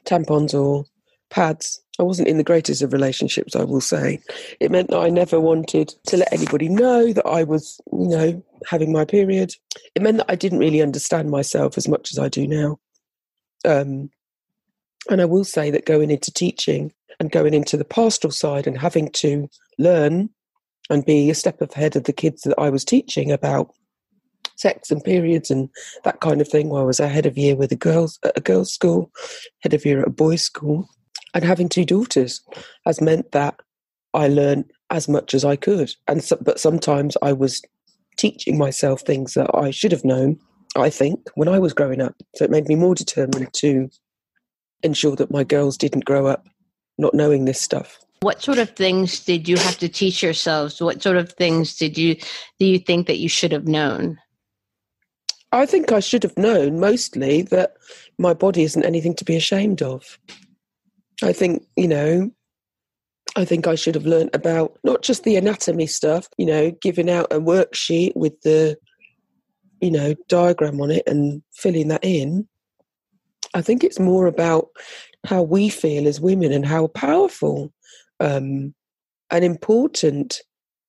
tampons 0.05 0.53
or 0.53 0.85
pads. 1.29 1.81
I 1.99 2.03
wasn't 2.03 2.29
in 2.29 2.37
the 2.37 2.43
greatest 2.43 2.81
of 2.81 2.93
relationships, 2.93 3.55
I 3.55 3.63
will 3.63 3.81
say. 3.81 4.19
It 4.59 4.71
meant 4.71 4.89
that 4.89 4.99
I 4.99 5.09
never 5.09 5.39
wanted 5.39 5.93
to 6.07 6.17
let 6.17 6.31
anybody 6.31 6.69
know 6.69 7.11
that 7.11 7.25
I 7.25 7.43
was, 7.43 7.79
you 7.91 8.07
know, 8.07 8.43
having 8.67 8.91
my 8.91 9.05
period, 9.05 9.53
it 9.95 10.01
meant 10.01 10.17
that 10.17 10.31
I 10.31 10.35
didn't 10.35 10.59
really 10.59 10.81
understand 10.81 11.29
myself 11.29 11.77
as 11.77 11.87
much 11.87 12.11
as 12.11 12.19
I 12.19 12.29
do 12.29 12.47
now. 12.47 12.79
Um, 13.65 14.09
and 15.09 15.21
I 15.21 15.25
will 15.25 15.43
say 15.43 15.71
that 15.71 15.85
going 15.85 16.11
into 16.11 16.31
teaching 16.31 16.93
and 17.19 17.31
going 17.31 17.53
into 17.53 17.77
the 17.77 17.85
pastoral 17.85 18.31
side 18.31 18.67
and 18.67 18.77
having 18.77 19.11
to 19.11 19.49
learn 19.77 20.29
and 20.89 21.05
be 21.05 21.29
a 21.29 21.35
step 21.35 21.61
ahead 21.61 21.95
of 21.95 22.05
the 22.05 22.13
kids 22.13 22.43
that 22.43 22.57
I 22.57 22.69
was 22.69 22.85
teaching 22.85 23.31
about 23.31 23.71
sex 24.55 24.91
and 24.91 25.03
periods 25.03 25.49
and 25.49 25.69
that 26.03 26.19
kind 26.19 26.41
of 26.41 26.47
thing 26.47 26.69
while 26.69 26.81
I 26.81 26.85
was 26.85 26.99
a 26.99 27.07
head 27.07 27.25
of 27.25 27.37
year 27.37 27.55
with 27.55 27.71
a 27.71 27.77
girls 27.77 28.19
at 28.23 28.37
a 28.37 28.41
girls' 28.41 28.73
school, 28.73 29.11
head 29.59 29.73
of 29.73 29.85
year 29.85 30.01
at 30.01 30.07
a 30.07 30.11
boys' 30.11 30.41
school, 30.41 30.89
and 31.33 31.43
having 31.43 31.69
two 31.69 31.85
daughters 31.85 32.41
has 32.85 33.01
meant 33.01 33.31
that 33.31 33.59
I 34.13 34.27
learned 34.27 34.71
as 34.89 35.07
much 35.07 35.33
as 35.33 35.45
I 35.45 35.55
could. 35.55 35.91
And 36.07 36.23
so, 36.23 36.37
but 36.41 36.59
sometimes 36.59 37.15
I 37.21 37.33
was 37.33 37.61
teaching 38.17 38.57
myself 38.57 39.01
things 39.01 39.33
that 39.35 39.49
I 39.53 39.71
should 39.71 39.91
have 39.91 40.03
known, 40.03 40.39
I 40.75 40.89
think, 40.89 41.21
when 41.35 41.47
I 41.47 41.59
was 41.59 41.73
growing 41.73 42.01
up. 42.01 42.15
So 42.35 42.45
it 42.45 42.51
made 42.51 42.67
me 42.67 42.75
more 42.75 42.95
determined 42.95 43.53
to 43.53 43.89
ensure 44.83 45.15
that 45.15 45.31
my 45.31 45.43
girls 45.43 45.77
didn't 45.77 46.05
grow 46.05 46.27
up 46.27 46.47
not 46.97 47.13
knowing 47.13 47.45
this 47.45 47.61
stuff. 47.61 47.99
What 48.21 48.41
sort 48.41 48.57
of 48.57 48.71
things 48.71 49.23
did 49.23 49.47
you 49.47 49.55
have 49.57 49.77
to 49.77 49.87
teach 49.87 50.21
yourselves? 50.21 50.81
What 50.81 51.01
sort 51.01 51.15
of 51.15 51.31
things 51.33 51.77
did 51.77 51.97
you 51.97 52.15
do 52.59 52.65
you 52.65 52.77
think 52.77 53.07
that 53.07 53.17
you 53.17 53.29
should 53.29 53.53
have 53.53 53.67
known? 53.67 54.19
I 55.51 55.65
think 55.65 55.91
I 55.91 56.01
should 56.01 56.23
have 56.23 56.37
known 56.37 56.79
mostly 56.79 57.43
that 57.43 57.75
my 58.17 58.33
body 58.33 58.63
isn't 58.63 58.85
anything 58.85 59.15
to 59.15 59.25
be 59.25 59.35
ashamed 59.35 59.81
of. 59.81 60.19
I 61.21 61.33
think, 61.33 61.65
you 61.75 61.87
know, 61.87 62.31
I 63.35 63.45
think 63.45 63.67
I 63.67 63.75
should 63.75 63.95
have 63.95 64.05
learned 64.05 64.31
about 64.33 64.77
not 64.83 65.01
just 65.01 65.23
the 65.23 65.35
anatomy 65.35 65.87
stuff, 65.87 66.27
you 66.37 66.45
know, 66.45 66.71
giving 66.81 67.09
out 67.09 67.27
a 67.31 67.39
worksheet 67.39 68.15
with 68.15 68.39
the, 68.41 68.77
you 69.81 69.91
know, 69.91 70.15
diagram 70.27 70.81
on 70.81 70.91
it 70.91 71.03
and 71.07 71.41
filling 71.53 71.89
that 71.89 72.03
in. 72.03 72.47
I 73.53 73.61
think 73.61 73.83
it's 73.83 73.99
more 73.99 74.27
about 74.27 74.67
how 75.25 75.41
we 75.41 75.69
feel 75.69 76.07
as 76.07 76.21
women 76.21 76.51
and 76.51 76.65
how 76.65 76.87
powerful 76.87 77.73
um, 78.19 78.73
and 79.31 79.45
important 79.45 80.41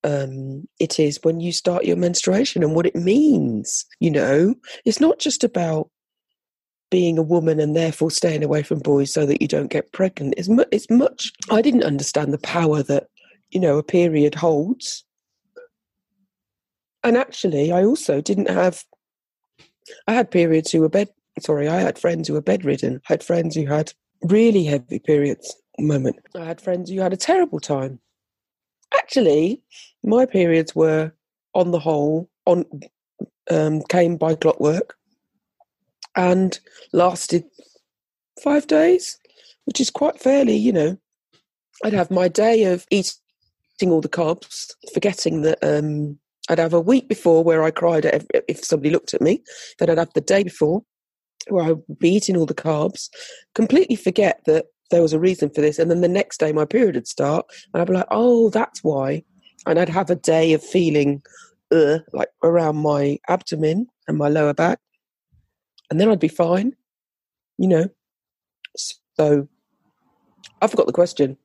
um, 0.02 0.66
it 0.78 0.98
is 0.98 1.20
when 1.22 1.40
you 1.40 1.52
start 1.52 1.84
your 1.84 1.96
menstruation 1.96 2.62
and 2.62 2.74
what 2.74 2.86
it 2.86 2.96
means. 2.96 3.84
You 3.98 4.10
know, 4.10 4.54
it's 4.84 5.00
not 5.00 5.18
just 5.18 5.44
about 5.44 5.90
being 6.90 7.18
a 7.18 7.22
woman 7.22 7.60
and 7.60 7.76
therefore 7.76 8.10
staying 8.10 8.42
away 8.42 8.62
from 8.62 8.80
boys 8.80 9.12
so 9.12 9.26
that 9.26 9.40
you 9.40 9.48
don't 9.48 9.70
get 9.70 9.92
pregnant. 9.92 10.34
It's, 10.36 10.48
mu- 10.48 10.64
it's 10.72 10.90
much. 10.90 11.32
I 11.50 11.62
didn't 11.62 11.84
understand 11.84 12.32
the 12.32 12.38
power 12.38 12.82
that 12.84 13.06
you 13.50 13.60
know 13.60 13.78
a 13.78 13.82
period 13.82 14.34
holds, 14.34 15.04
and 17.02 17.16
actually, 17.16 17.72
I 17.72 17.84
also 17.84 18.20
didn't 18.20 18.50
have. 18.50 18.84
I 20.06 20.14
had 20.14 20.30
periods 20.30 20.70
who 20.70 20.80
were 20.80 20.88
bed. 20.88 21.08
Sorry, 21.40 21.68
I 21.68 21.80
had 21.80 21.98
friends 21.98 22.28
who 22.28 22.34
were 22.34 22.42
bedridden. 22.42 23.00
I 23.08 23.12
had 23.14 23.24
friends 23.24 23.56
who 23.56 23.66
had 23.66 23.92
really 24.22 24.64
heavy 24.64 24.98
periods. 24.98 25.54
Moment, 25.78 26.16
I 26.34 26.44
had 26.44 26.60
friends 26.60 26.90
who 26.90 27.00
had 27.00 27.14
a 27.14 27.16
terrible 27.16 27.58
time 27.58 28.00
actually, 28.94 29.60
my 30.02 30.26
periods 30.26 30.74
were, 30.74 31.12
on 31.54 31.70
the 31.70 31.78
whole, 31.78 32.28
on 32.46 32.64
um, 33.50 33.82
came 33.88 34.16
by 34.16 34.34
clockwork 34.34 34.94
and 36.16 36.58
lasted 36.92 37.44
five 38.42 38.66
days, 38.66 39.18
which 39.64 39.80
is 39.80 39.90
quite 39.90 40.20
fairly, 40.20 40.56
you 40.56 40.72
know. 40.72 40.98
I'd 41.84 41.92
have 41.92 42.10
my 42.10 42.28
day 42.28 42.64
of 42.64 42.86
eating 42.90 43.14
all 43.86 44.00
the 44.00 44.08
carbs, 44.08 44.72
forgetting 44.92 45.42
that 45.42 45.58
um, 45.62 46.18
I'd 46.48 46.58
have 46.58 46.74
a 46.74 46.80
week 46.80 47.08
before 47.08 47.42
where 47.42 47.62
I 47.62 47.70
cried 47.70 48.26
if 48.48 48.64
somebody 48.64 48.90
looked 48.90 49.14
at 49.14 49.22
me. 49.22 49.42
Then 49.78 49.88
I'd 49.88 49.98
have 49.98 50.12
the 50.14 50.20
day 50.20 50.42
before 50.42 50.82
where 51.48 51.64
I'd 51.64 51.98
be 51.98 52.10
eating 52.10 52.36
all 52.36 52.46
the 52.46 52.54
carbs, 52.54 53.08
completely 53.54 53.96
forget 53.96 54.40
that 54.46 54.66
there 54.90 55.02
was 55.02 55.12
a 55.12 55.20
reason 55.20 55.50
for 55.50 55.60
this. 55.60 55.78
And 55.78 55.90
then 55.90 56.00
the 56.00 56.08
next 56.08 56.38
day, 56.38 56.52
my 56.52 56.64
period 56.64 56.96
would 56.96 57.06
start, 57.06 57.46
and 57.72 57.80
I'd 57.80 57.88
be 57.88 57.94
like, 57.94 58.06
oh, 58.10 58.50
that's 58.50 58.82
why. 58.82 59.22
And 59.66 59.78
I'd 59.78 59.88
have 59.88 60.10
a 60.10 60.16
day 60.16 60.52
of 60.52 60.62
feeling 60.62 61.22
uh, 61.70 61.98
like 62.12 62.28
around 62.42 62.76
my 62.76 63.18
abdomen 63.28 63.86
and 64.08 64.18
my 64.18 64.28
lower 64.28 64.54
back. 64.54 64.80
And 65.90 66.00
then 66.00 66.08
I'd 66.08 66.20
be 66.20 66.28
fine, 66.28 66.76
you 67.58 67.68
know. 67.68 67.88
So 68.76 69.48
I 70.62 70.66
forgot 70.66 70.86
the 70.86 70.92
question. 70.92 71.36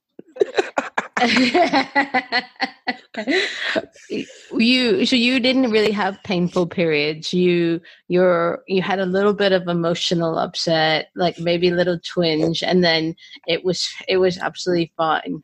you 4.52 5.06
so 5.06 5.16
you 5.16 5.40
didn't 5.40 5.72
really 5.72 5.92
have 5.92 6.22
painful 6.24 6.68
periods 6.68 7.34
you 7.34 7.80
you're 8.10 8.62
you 8.68 8.82
had 8.82 9.00
a 9.00 9.06
little 9.06 9.34
bit 9.34 9.54
of 9.54 9.70
emotional 9.70 10.38
upset 10.38 11.08
like 11.16 11.40
maybe 11.40 11.70
a 11.70 11.74
little 11.74 11.98
twinge 12.06 12.62
and 12.62 12.84
then 12.84 13.16
it 13.48 13.64
was 13.64 13.88
it 14.10 14.18
was 14.18 14.38
absolutely 14.38 14.92
fine 14.98 15.42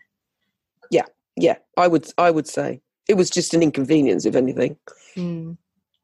yeah 0.92 1.06
yeah 1.38 1.56
i 1.78 1.88
would 1.88 2.06
i 2.18 2.30
would 2.30 2.48
say 2.48 2.82
it 3.08 3.14
was 3.14 3.30
just 3.30 3.54
an 3.54 3.64
inconvenience 3.64 4.26
if 4.26 4.36
anything 4.36 4.76
mm. 5.16 5.58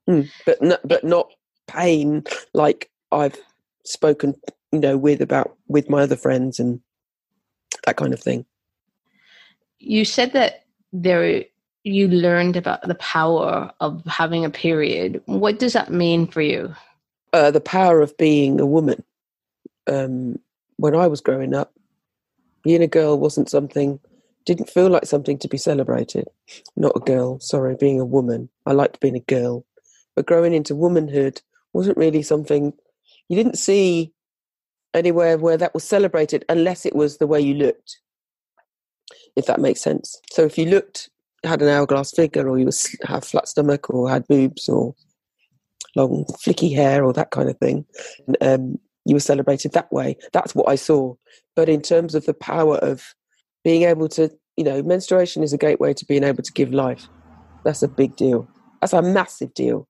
Mm, 0.09 0.29
but 0.45 0.61
no, 0.61 0.77
but 0.85 1.03
not 1.03 1.33
pain 1.67 2.23
like 2.53 2.89
i've 3.11 3.37
spoken 3.83 4.33
you 4.71 4.79
know 4.79 4.97
with 4.97 5.21
about 5.21 5.55
with 5.67 5.89
my 5.89 6.01
other 6.01 6.15
friends 6.15 6.59
and 6.59 6.79
that 7.85 7.97
kind 7.97 8.13
of 8.13 8.19
thing 8.19 8.45
you 9.79 10.03
said 10.03 10.33
that 10.33 10.65
there 10.91 11.43
you 11.87 12.07
learned 12.07 12.57
about 12.57 12.81
the 12.81 12.95
power 12.95 13.71
of 13.79 14.03
having 14.05 14.43
a 14.43 14.49
period. 14.49 15.21
What 15.25 15.57
does 15.57 15.73
that 15.73 15.91
mean 15.91 16.27
for 16.27 16.41
you? 16.41 16.75
Uh, 17.33 17.49
the 17.51 17.61
power 17.61 18.01
of 18.01 18.15
being 18.17 18.59
a 18.59 18.65
woman. 18.65 19.03
Um, 19.87 20.37
when 20.75 20.95
I 20.95 21.07
was 21.07 21.21
growing 21.21 21.53
up, 21.53 21.73
being 22.63 22.83
a 22.83 22.87
girl 22.87 23.17
wasn't 23.17 23.49
something, 23.49 23.99
didn't 24.45 24.69
feel 24.69 24.89
like 24.89 25.05
something 25.05 25.37
to 25.39 25.47
be 25.47 25.57
celebrated. 25.57 26.27
Not 26.75 26.95
a 26.95 26.99
girl, 26.99 27.39
sorry, 27.39 27.75
being 27.75 27.99
a 27.99 28.05
woman. 28.05 28.49
I 28.65 28.73
liked 28.73 28.99
being 28.99 29.15
a 29.15 29.21
girl. 29.21 29.65
But 30.15 30.25
growing 30.25 30.53
into 30.53 30.75
womanhood 30.75 31.41
wasn't 31.73 31.97
really 31.97 32.21
something 32.21 32.73
you 33.29 33.35
didn't 33.35 33.57
see 33.57 34.11
anywhere 34.93 35.37
where 35.37 35.57
that 35.57 35.73
was 35.73 35.83
celebrated 35.83 36.45
unless 36.49 36.85
it 36.85 36.95
was 36.95 37.17
the 37.17 37.27
way 37.27 37.39
you 37.39 37.53
looked 37.53 37.99
if 39.37 39.45
that 39.45 39.61
makes 39.61 39.81
sense. 39.81 40.19
So 40.31 40.43
if 40.43 40.57
you 40.57 40.65
looked, 40.65 41.09
had 41.43 41.61
an 41.61 41.69
hourglass 41.69 42.11
figure, 42.11 42.49
or 42.49 42.57
you 42.57 42.65
was 42.65 42.93
have 43.03 43.23
flat 43.23 43.47
stomach, 43.47 43.89
or 43.89 44.09
had 44.09 44.27
boobs, 44.27 44.67
or 44.67 44.95
long 45.95 46.25
flicky 46.43 46.75
hair, 46.75 47.05
or 47.05 47.13
that 47.13 47.31
kind 47.31 47.47
of 47.47 47.57
thing, 47.59 47.85
um, 48.41 48.77
you 49.05 49.15
were 49.15 49.21
celebrated 49.21 49.71
that 49.73 49.91
way. 49.93 50.17
That's 50.33 50.55
what 50.55 50.67
I 50.67 50.75
saw. 50.75 51.15
But 51.55 51.69
in 51.69 51.81
terms 51.81 52.15
of 52.15 52.25
the 52.25 52.33
power 52.33 52.77
of 52.77 53.13
being 53.63 53.83
able 53.83 54.09
to, 54.09 54.29
you 54.57 54.63
know, 54.63 54.81
menstruation 54.81 55.43
is 55.43 55.53
a 55.53 55.57
gateway 55.57 55.93
to 55.93 56.05
being 56.05 56.23
able 56.23 56.43
to 56.43 56.53
give 56.53 56.73
life. 56.73 57.07
That's 57.63 57.83
a 57.83 57.87
big 57.87 58.15
deal. 58.15 58.49
That's 58.81 58.93
a 58.93 59.01
massive 59.01 59.53
deal. 59.53 59.87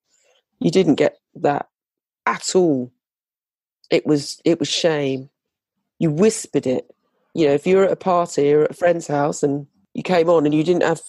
You 0.60 0.72
didn't 0.72 0.96
get 0.96 1.18
that 1.36 1.68
at 2.26 2.56
all. 2.56 2.92
It 3.90 4.06
was 4.06 4.42
it 4.44 4.60
was 4.60 4.68
shame. 4.68 5.30
You 6.00 6.12
whispered 6.12 6.68
it 6.68 6.90
you 7.38 7.46
know, 7.46 7.54
if 7.54 7.68
you 7.68 7.78
were 7.78 7.84
at 7.84 7.92
a 7.92 7.96
party 7.96 8.52
or 8.52 8.64
at 8.64 8.72
a 8.72 8.74
friend's 8.74 9.06
house 9.06 9.44
and 9.44 9.68
you 9.94 10.02
came 10.02 10.28
on 10.28 10.48
and 10.48 10.56
you 10.56 10.64
didn't 10.64 10.82
have 10.82 11.02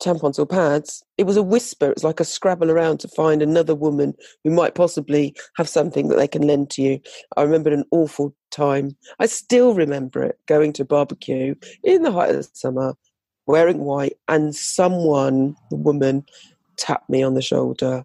tampons 0.00 0.38
or 0.38 0.46
pads, 0.46 1.02
it 1.16 1.24
was 1.24 1.36
a 1.36 1.42
whisper. 1.42 1.86
It 1.86 1.96
was 1.96 2.04
like 2.04 2.20
a 2.20 2.24
scrabble 2.24 2.70
around 2.70 3.00
to 3.00 3.08
find 3.08 3.42
another 3.42 3.74
woman 3.74 4.14
who 4.44 4.52
might 4.52 4.76
possibly 4.76 5.34
have 5.56 5.68
something 5.68 6.06
that 6.08 6.16
they 6.16 6.28
can 6.28 6.46
lend 6.46 6.70
to 6.70 6.82
you. 6.82 7.00
I 7.36 7.42
remember 7.42 7.70
an 7.70 7.82
awful 7.90 8.36
time. 8.52 8.96
I 9.18 9.26
still 9.26 9.74
remember 9.74 10.22
it 10.22 10.38
going 10.46 10.72
to 10.74 10.82
a 10.82 10.86
barbecue 10.86 11.56
in 11.82 12.02
the 12.02 12.12
height 12.12 12.30
of 12.30 12.36
the 12.36 12.48
summer, 12.52 12.94
wearing 13.46 13.80
white, 13.80 14.16
and 14.28 14.54
someone, 14.54 15.56
the 15.70 15.76
woman, 15.76 16.24
tapped 16.76 17.10
me 17.10 17.24
on 17.24 17.34
the 17.34 17.42
shoulder 17.42 18.04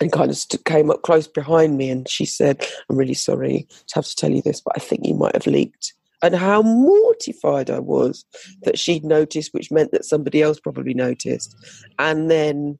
and 0.00 0.12
kind 0.12 0.30
of 0.30 0.36
st- 0.36 0.64
came 0.64 0.90
up 0.90 1.02
close 1.02 1.26
behind 1.26 1.78
me 1.78 1.90
and 1.90 2.08
she 2.08 2.24
said, 2.24 2.66
I'm 2.88 2.96
really 2.96 3.14
sorry 3.14 3.66
to 3.88 3.94
have 3.94 4.06
to 4.06 4.16
tell 4.16 4.30
you 4.30 4.42
this, 4.42 4.60
but 4.60 4.74
I 4.76 4.80
think 4.80 5.06
you 5.06 5.14
might 5.14 5.34
have 5.34 5.46
leaked 5.46 5.94
and 6.22 6.34
how 6.34 6.62
mortified 6.62 7.70
I 7.70 7.78
was 7.78 8.24
that 8.62 8.78
she'd 8.78 9.04
noticed, 9.04 9.52
which 9.52 9.70
meant 9.70 9.92
that 9.92 10.04
somebody 10.04 10.42
else 10.42 10.58
probably 10.58 10.94
noticed. 10.94 11.54
And 11.98 12.30
then 12.30 12.78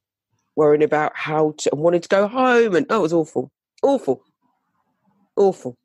worrying 0.56 0.82
about 0.82 1.12
how 1.14 1.54
to, 1.58 1.70
and 1.73 1.80
wanting 1.80 2.00
to 2.00 2.08
go 2.08 2.26
home. 2.26 2.75
And 2.75 2.87
oh, 2.90 3.00
it 3.00 3.02
was 3.02 3.12
awful, 3.12 3.50
awful, 3.82 4.23
awful. 5.37 5.76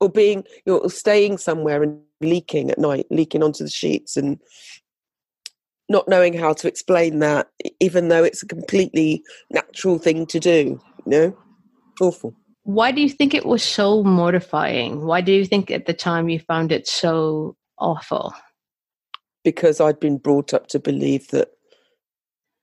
Or 0.00 0.08
being, 0.08 0.44
you 0.64 0.72
know, 0.72 0.88
staying 0.88 1.38
somewhere 1.38 1.82
and 1.82 2.00
leaking 2.20 2.70
at 2.70 2.78
night, 2.78 3.06
leaking 3.10 3.42
onto 3.42 3.64
the 3.64 3.70
sheets 3.70 4.16
and 4.16 4.40
not 5.90 6.06
knowing 6.06 6.32
how 6.32 6.52
to 6.52 6.68
explain 6.68 7.18
that, 7.18 7.48
even 7.80 8.08
though 8.08 8.22
it's 8.22 8.44
a 8.44 8.46
completely 8.46 9.24
natural 9.50 9.98
thing 9.98 10.24
to 10.24 10.38
do, 10.38 10.80
you 11.04 11.06
know? 11.06 11.36
Awful. 12.00 12.32
Why 12.62 12.92
do 12.92 13.00
you 13.00 13.08
think 13.08 13.34
it 13.34 13.44
was 13.44 13.64
so 13.64 14.04
mortifying? 14.04 15.04
Why 15.04 15.20
do 15.20 15.32
you 15.32 15.44
think 15.44 15.68
at 15.72 15.86
the 15.86 15.92
time 15.92 16.28
you 16.28 16.38
found 16.38 16.70
it 16.70 16.86
so 16.86 17.56
awful? 17.76 18.32
Because 19.42 19.80
I'd 19.80 19.98
been 19.98 20.18
brought 20.18 20.54
up 20.54 20.68
to 20.68 20.78
believe 20.78 21.26
that 21.28 21.50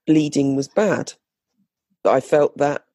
bleeding 0.05 0.55
was 0.55 0.69
bad. 0.69 1.11
I 2.05 2.21
felt 2.21 2.57
that 2.59 2.85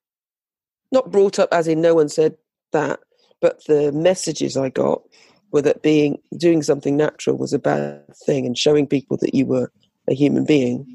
not 0.92 1.10
brought 1.10 1.38
up 1.38 1.50
as 1.52 1.68
in 1.68 1.82
no 1.82 1.94
one 1.94 2.08
said 2.08 2.36
that, 2.72 3.00
but 3.42 3.62
the 3.66 3.92
messages 3.92 4.56
I 4.56 4.70
got 4.70 5.02
were 5.50 5.62
that 5.62 5.82
being 5.82 6.18
doing 6.38 6.62
something 6.62 6.96
natural 6.96 7.36
was 7.36 7.52
a 7.52 7.58
bad 7.58 8.02
thing 8.24 8.46
and 8.46 8.56
showing 8.56 8.86
people 8.86 9.18
that 9.18 9.34
you 9.34 9.44
were 9.44 9.70
a 10.08 10.14
human 10.14 10.44
being 10.44 10.86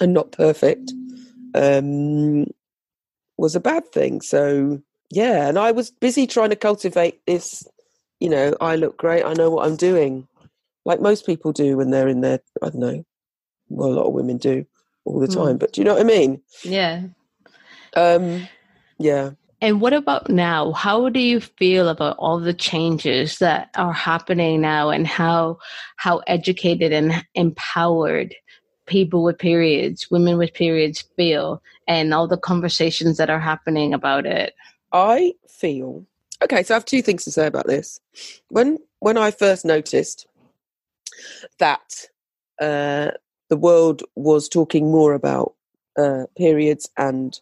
and 0.00 0.12
not 0.12 0.32
perfect 0.32 0.92
um, 1.54 2.46
was 3.36 3.54
a 3.54 3.60
bad 3.60 3.90
thing. 3.92 4.20
So 4.20 4.82
yeah, 5.10 5.48
and 5.48 5.58
I 5.58 5.72
was 5.72 5.90
busy 5.90 6.26
trying 6.26 6.50
to 6.50 6.56
cultivate 6.56 7.24
this. 7.26 7.66
You 8.20 8.28
know, 8.28 8.54
I 8.60 8.76
look 8.76 8.96
great. 8.96 9.24
I 9.24 9.32
know 9.34 9.50
what 9.50 9.66
I'm 9.66 9.76
doing, 9.76 10.26
like 10.84 11.00
most 11.00 11.26
people 11.26 11.52
do 11.52 11.76
when 11.76 11.90
they're 11.90 12.08
in 12.08 12.20
their. 12.20 12.40
I 12.62 12.70
don't 12.70 12.80
know. 12.80 13.04
Well, 13.68 13.90
a 13.90 13.94
lot 13.94 14.06
of 14.06 14.14
women 14.14 14.38
do 14.38 14.66
all 15.04 15.20
the 15.20 15.28
time, 15.28 15.56
mm. 15.56 15.58
but 15.58 15.72
do 15.72 15.80
you 15.80 15.84
know 15.84 15.94
what 15.94 16.00
I 16.00 16.04
mean? 16.04 16.42
Yeah. 16.62 17.02
Um. 17.94 18.48
Yeah. 18.98 19.30
And 19.60 19.80
what 19.80 19.92
about 19.92 20.30
now? 20.30 20.72
How 20.72 21.08
do 21.08 21.18
you 21.18 21.40
feel 21.40 21.88
about 21.88 22.16
all 22.18 22.38
the 22.38 22.54
changes 22.54 23.38
that 23.38 23.70
are 23.74 23.92
happening 23.92 24.60
now 24.60 24.90
and 24.90 25.06
how 25.06 25.58
how 25.96 26.18
educated 26.28 26.92
and 26.92 27.24
empowered 27.34 28.34
people 28.86 29.24
with 29.24 29.38
periods, 29.38 30.10
women 30.10 30.38
with 30.38 30.54
periods 30.54 31.02
feel 31.16 31.60
and 31.88 32.14
all 32.14 32.28
the 32.28 32.38
conversations 32.38 33.16
that 33.16 33.30
are 33.30 33.40
happening 33.40 33.92
about 33.92 34.26
it? 34.26 34.54
I 34.92 35.34
feel 35.48 36.06
okay, 36.42 36.62
so 36.62 36.74
I 36.74 36.76
have 36.76 36.84
two 36.84 37.02
things 37.02 37.24
to 37.24 37.32
say 37.32 37.46
about 37.46 37.66
this. 37.66 38.00
When 38.50 38.78
when 39.00 39.18
I 39.18 39.32
first 39.32 39.64
noticed 39.64 40.26
that 41.58 42.06
uh, 42.60 43.10
the 43.48 43.56
world 43.56 44.02
was 44.14 44.48
talking 44.48 44.92
more 44.92 45.14
about 45.14 45.54
uh, 45.98 46.26
periods 46.36 46.88
and 46.96 47.40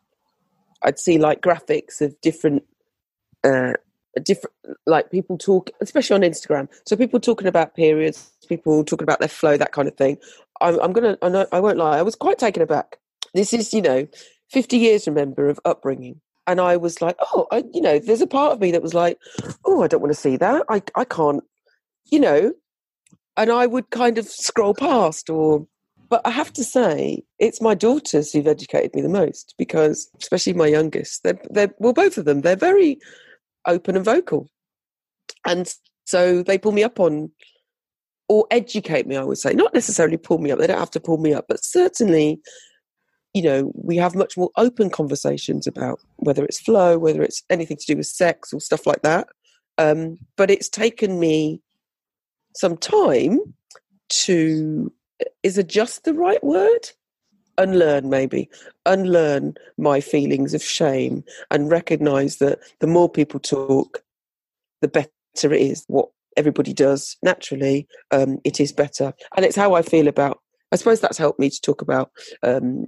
I'd 0.82 0.98
see 0.98 1.18
like 1.18 1.42
graphics 1.42 2.00
of 2.00 2.20
different, 2.20 2.64
uh, 3.44 3.74
different 4.22 4.54
like 4.86 5.10
people 5.10 5.38
talk, 5.38 5.70
especially 5.80 6.14
on 6.14 6.22
Instagram. 6.22 6.68
So 6.84 6.96
people 6.96 7.20
talking 7.20 7.48
about 7.48 7.74
periods, 7.74 8.30
people 8.48 8.84
talking 8.84 9.04
about 9.04 9.20
their 9.20 9.28
flow, 9.28 9.56
that 9.56 9.72
kind 9.72 9.88
of 9.88 9.96
thing. 9.96 10.18
I'm, 10.60 10.80
I'm 10.80 10.92
gonna, 10.92 11.18
I, 11.22 11.28
know, 11.28 11.46
I 11.52 11.60
won't 11.60 11.78
lie, 11.78 11.98
I 11.98 12.02
was 12.02 12.14
quite 12.14 12.38
taken 12.38 12.62
aback. 12.62 12.98
This 13.34 13.52
is, 13.52 13.72
you 13.74 13.82
know, 13.82 14.06
50 14.50 14.76
years, 14.76 15.06
remember, 15.06 15.48
of 15.48 15.60
upbringing. 15.64 16.20
And 16.46 16.60
I 16.60 16.76
was 16.76 17.02
like, 17.02 17.16
oh, 17.20 17.46
I, 17.50 17.64
you 17.74 17.80
know, 17.80 17.98
there's 17.98 18.20
a 18.20 18.26
part 18.26 18.52
of 18.52 18.60
me 18.60 18.70
that 18.70 18.82
was 18.82 18.94
like, 18.94 19.18
oh, 19.64 19.82
I 19.82 19.88
don't 19.88 20.00
want 20.00 20.12
to 20.14 20.20
see 20.20 20.36
that. 20.36 20.64
I, 20.68 20.80
I 20.94 21.04
can't, 21.04 21.42
you 22.10 22.20
know. 22.20 22.52
And 23.36 23.50
I 23.50 23.66
would 23.66 23.90
kind 23.90 24.16
of 24.16 24.26
scroll 24.26 24.72
past 24.72 25.28
or 25.28 25.66
but 26.08 26.20
I 26.24 26.30
have 26.30 26.52
to 26.54 26.64
say, 26.64 27.22
it's 27.38 27.60
my 27.60 27.74
daughters 27.74 28.32
who've 28.32 28.46
educated 28.46 28.94
me 28.94 29.02
the 29.02 29.08
most 29.08 29.54
because, 29.58 30.08
especially 30.20 30.52
my 30.52 30.66
youngest, 30.66 31.22
they're, 31.22 31.40
they're 31.50 31.74
well, 31.78 31.92
both 31.92 32.18
of 32.18 32.24
them, 32.24 32.42
they're 32.42 32.56
very 32.56 32.98
open 33.66 33.96
and 33.96 34.04
vocal. 34.04 34.48
And 35.44 35.72
so 36.04 36.42
they 36.42 36.58
pull 36.58 36.72
me 36.72 36.84
up 36.84 37.00
on, 37.00 37.30
or 38.28 38.46
educate 38.50 39.06
me, 39.06 39.16
I 39.16 39.24
would 39.24 39.38
say. 39.38 39.52
Not 39.52 39.74
necessarily 39.74 40.16
pull 40.16 40.38
me 40.38 40.50
up, 40.50 40.58
they 40.58 40.66
don't 40.66 40.78
have 40.78 40.90
to 40.92 41.00
pull 41.00 41.18
me 41.18 41.32
up, 41.32 41.46
but 41.48 41.64
certainly, 41.64 42.40
you 43.34 43.42
know, 43.42 43.72
we 43.74 43.96
have 43.96 44.14
much 44.14 44.36
more 44.36 44.50
open 44.56 44.90
conversations 44.90 45.66
about 45.66 46.00
whether 46.16 46.44
it's 46.44 46.60
flow, 46.60 46.98
whether 46.98 47.22
it's 47.22 47.42
anything 47.50 47.76
to 47.76 47.86
do 47.86 47.96
with 47.96 48.06
sex 48.06 48.52
or 48.52 48.60
stuff 48.60 48.86
like 48.86 49.02
that. 49.02 49.28
Um, 49.78 50.18
but 50.36 50.50
it's 50.50 50.68
taken 50.68 51.18
me 51.18 51.60
some 52.54 52.76
time 52.76 53.40
to 54.08 54.92
is 55.42 55.58
adjust 55.58 56.04
the 56.04 56.14
right 56.14 56.42
word? 56.42 56.90
Unlearn, 57.58 58.10
maybe. 58.10 58.50
Unlearn 58.84 59.54
my 59.78 60.00
feelings 60.00 60.54
of 60.54 60.62
shame 60.62 61.24
and 61.50 61.70
recognize 61.70 62.36
that 62.36 62.58
the 62.80 62.86
more 62.86 63.08
people 63.08 63.40
talk, 63.40 64.02
the 64.82 64.88
better 64.88 65.10
it 65.52 65.60
is. 65.60 65.84
What 65.88 66.08
everybody 66.36 66.74
does 66.74 67.16
naturally, 67.22 67.86
um, 68.10 68.38
it 68.44 68.60
is 68.60 68.72
better. 68.72 69.14
And 69.36 69.44
it's 69.46 69.56
how 69.56 69.74
I 69.74 69.82
feel 69.82 70.06
about, 70.06 70.40
I 70.72 70.76
suppose 70.76 71.00
that's 71.00 71.18
helped 71.18 71.40
me 71.40 71.48
to 71.48 71.60
talk 71.60 71.80
about 71.80 72.10
um, 72.42 72.86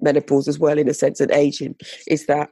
menopause 0.00 0.48
as 0.48 0.58
well, 0.58 0.78
in 0.78 0.88
a 0.88 0.94
sense, 0.94 1.20
and 1.20 1.30
aging, 1.30 1.76
is 2.06 2.26
that 2.26 2.50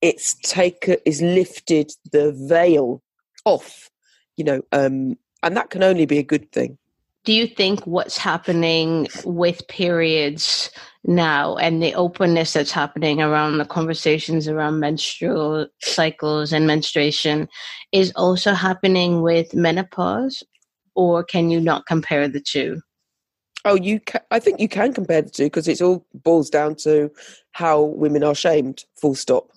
it's 0.00 0.34
taken, 0.36 0.96
is 1.04 1.20
lifted 1.20 1.92
the 2.12 2.32
veil 2.48 3.02
off, 3.44 3.90
you 4.36 4.44
know, 4.44 4.62
um, 4.72 5.18
and 5.42 5.56
that 5.56 5.70
can 5.70 5.82
only 5.82 6.06
be 6.06 6.18
a 6.18 6.22
good 6.22 6.50
thing 6.52 6.78
do 7.24 7.32
you 7.32 7.46
think 7.46 7.86
what's 7.86 8.18
happening 8.18 9.08
with 9.24 9.66
periods 9.68 10.70
now 11.04 11.56
and 11.56 11.82
the 11.82 11.94
openness 11.94 12.52
that's 12.52 12.70
happening 12.70 13.20
around 13.20 13.58
the 13.58 13.64
conversations 13.64 14.46
around 14.46 14.80
menstrual 14.80 15.66
cycles 15.80 16.52
and 16.52 16.66
menstruation 16.66 17.48
is 17.92 18.12
also 18.16 18.52
happening 18.54 19.22
with 19.22 19.54
menopause 19.54 20.42
or 20.94 21.24
can 21.24 21.50
you 21.50 21.60
not 21.60 21.86
compare 21.86 22.28
the 22.28 22.40
two? 22.40 22.80
Oh 23.66 23.74
you 23.74 24.00
can, 24.00 24.20
i 24.30 24.38
think 24.38 24.60
you 24.60 24.68
can 24.68 24.92
compare 24.92 25.22
the 25.22 25.30
two 25.30 25.44
because 25.44 25.68
it 25.68 25.80
all 25.80 26.06
boils 26.12 26.50
down 26.50 26.74
to 26.76 27.10
how 27.52 27.82
women 27.82 28.22
are 28.22 28.34
shamed 28.34 28.84
full 28.96 29.14
stop. 29.14 29.50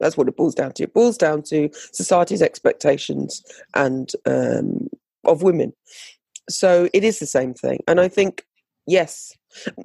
That's 0.00 0.16
what 0.16 0.28
it 0.28 0.36
boils 0.36 0.54
down 0.54 0.72
to. 0.72 0.82
It 0.82 0.92
boils 0.92 1.16
down 1.16 1.42
to 1.44 1.70
society's 1.92 2.42
expectations 2.42 3.42
and 3.74 4.10
um, 4.26 4.88
of 5.24 5.42
women 5.42 5.72
so 6.48 6.88
it 6.92 7.04
is 7.04 7.18
the 7.18 7.26
same 7.26 7.54
thing. 7.54 7.80
And 7.88 8.00
I 8.00 8.08
think, 8.08 8.44
yes, 8.86 9.32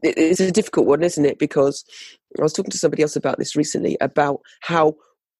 it's 0.03 0.39
a 0.39 0.51
difficult 0.51 0.87
one, 0.87 1.03
isn't 1.03 1.25
it? 1.25 1.39
Because 1.39 1.85
I 2.37 2.43
was 2.43 2.53
talking 2.53 2.71
to 2.71 2.77
somebody 2.77 3.03
else 3.03 3.15
about 3.15 3.37
this 3.37 3.55
recently 3.55 3.97
about 4.01 4.41
how 4.61 4.95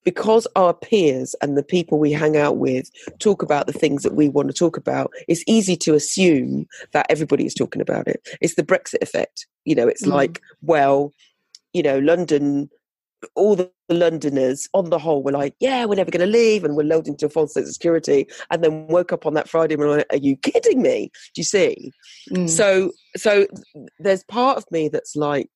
because 0.05 0.47
our 0.55 0.73
peers 0.73 1.35
and 1.41 1.57
the 1.57 1.63
people 1.63 1.99
we 1.99 2.11
hang 2.11 2.37
out 2.37 2.57
with 2.57 2.89
talk 3.19 3.43
about 3.43 3.67
the 3.67 3.73
things 3.73 4.03
that 4.03 4.15
we 4.15 4.29
want 4.29 4.47
to 4.47 4.53
talk 4.53 4.77
about, 4.77 5.11
it's 5.27 5.43
easy 5.45 5.75
to 5.75 5.93
assume 5.93 6.65
that 6.91 7.05
everybody 7.09 7.45
is 7.45 7.53
talking 7.53 7.81
about 7.81 8.07
it. 8.07 8.25
It's 8.41 8.55
the 8.55 8.63
Brexit 8.63 9.01
effect. 9.01 9.45
You 9.65 9.75
know, 9.75 9.87
it's 9.87 10.05
mm. 10.05 10.11
like, 10.11 10.41
well, 10.61 11.13
you 11.73 11.83
know, 11.83 11.99
London 11.99 12.69
all 13.35 13.55
the 13.55 13.71
Londoners, 13.89 14.69
on 14.73 14.89
the 14.89 14.99
whole, 14.99 15.23
were 15.23 15.31
like, 15.31 15.55
"Yeah, 15.59 15.85
we're 15.85 15.95
never 15.95 16.11
going 16.11 16.25
to 16.25 16.37
leave," 16.37 16.63
and 16.63 16.75
we're 16.75 16.83
loaded 16.83 17.09
into 17.09 17.25
a 17.25 17.29
false 17.29 17.53
sense 17.53 17.67
of 17.67 17.73
security. 17.73 18.27
And 18.51 18.63
then 18.63 18.87
woke 18.87 19.11
up 19.11 19.25
on 19.25 19.33
that 19.33 19.49
Friday 19.49 19.75
and 19.75 19.81
were 19.81 19.97
like, 19.97 20.05
"Are 20.11 20.17
you 20.17 20.35
kidding 20.37 20.81
me?" 20.81 21.11
Do 21.33 21.41
you 21.41 21.45
see? 21.45 21.91
Mm. 22.31 22.49
So, 22.49 22.91
so 23.17 23.47
there's 23.99 24.23
part 24.23 24.57
of 24.57 24.65
me 24.71 24.89
that's 24.89 25.15
like, 25.15 25.49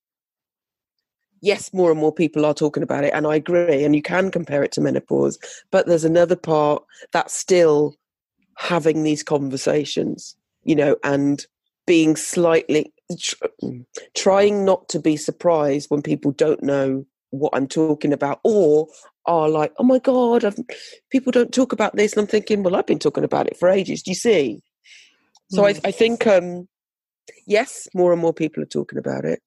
yes, 1.41 1.73
more 1.73 1.91
and 1.91 1.99
more 1.99 2.13
people 2.13 2.45
are 2.45 2.54
talking 2.54 2.84
about 2.84 3.04
it, 3.04 3.13
and 3.13 3.28
I 3.28 3.36
agree. 3.36 3.84
And 3.84 3.95
you 3.95 4.02
can 4.02 4.32
compare 4.32 4.63
it 4.63 4.71
to 4.73 4.82
menopause, 4.82 5.38
but 5.71 5.86
there's 5.86 6.06
another 6.06 6.36
part 6.36 6.84
that's 7.12 7.36
still 7.36 7.95
having 8.58 9.04
these 9.04 9.23
conversations, 9.23 10.36
you 10.63 10.76
know, 10.76 10.95
and 11.04 11.45
being 11.86 12.15
slightly 12.15 12.93
trying 14.15 14.63
not 14.63 14.88
to 14.89 14.99
be 14.99 15.17
surprised 15.17 15.89
when 15.89 16.02
people 16.02 16.32
don't 16.32 16.63
know 16.63 17.06
what 17.34 17.52
I'm 17.56 17.67
talking 17.67 18.13
about, 18.13 18.39
or 18.43 18.88
are 19.26 19.50
like, 19.50 19.74
oh 19.78 19.84
my 19.84 20.00
God, 20.00 20.46
I've, 20.46 20.58
people 21.10 21.32
don't 21.32 21.54
talk 21.54 21.74
about 21.74 21.96
this. 21.96 22.13
And 22.13 22.22
I'm 22.22 22.28
thinking, 22.28 22.62
well, 22.62 22.76
I've 22.76 22.86
been 22.86 23.00
talking 23.00 23.24
about 23.24 23.48
it 23.48 23.58
for 23.58 23.69
ages. 23.69 24.04
Do 24.04 24.12
you 24.12 24.15
see? 24.15 24.62
So 25.50 25.63
mm. 25.63 25.65
I, 25.65 25.88
I, 25.88 25.91
think, 25.91 26.28
um, 26.28 26.67
yes, 27.48 27.88
more 27.96 28.12
and 28.12 28.22
more 28.22 28.34
people 28.34 28.62
are 28.62 28.67
talking 28.67 29.00
about 29.00 29.26
it. 29.26 29.41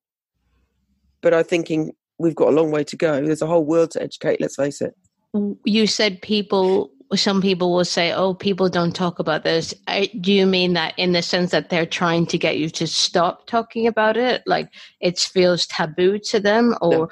But 1.20 1.32
I'm 1.32 1.44
thinking 1.44 1.92
we've 2.18 2.34
got 2.34 2.48
a 2.48 2.56
long 2.56 2.72
way 2.72 2.82
to 2.84 2.96
go. 2.96 3.24
There's 3.24 3.42
a 3.42 3.46
whole 3.46 3.64
world 3.64 3.92
to 3.92 4.02
educate, 4.02 4.40
let's 4.40 4.56
face 4.56 4.80
it. 4.80 4.94
You 5.64 5.86
said 5.86 6.22
people, 6.22 6.90
some 7.14 7.40
people 7.40 7.72
will 7.72 7.84
say, 7.84 8.12
oh, 8.12 8.34
people 8.34 8.68
don't 8.68 8.96
talk 8.96 9.18
about 9.18 9.44
this. 9.44 9.74
I, 9.86 10.10
do 10.20 10.32
you 10.32 10.46
mean 10.46 10.72
that 10.72 10.94
in 10.96 11.12
the 11.12 11.22
sense 11.22 11.52
that 11.52 11.68
they're 11.68 11.86
trying 11.86 12.26
to 12.26 12.38
get 12.38 12.58
you 12.58 12.68
to 12.70 12.86
stop 12.86 13.46
talking 13.46 13.86
about 13.86 14.16
it? 14.16 14.42
Like 14.46 14.70
it 15.00 15.18
feels 15.18 15.66
taboo 15.66 16.18
to 16.30 16.40
them? 16.40 16.74
Or 16.80 16.90
no. 16.90 17.08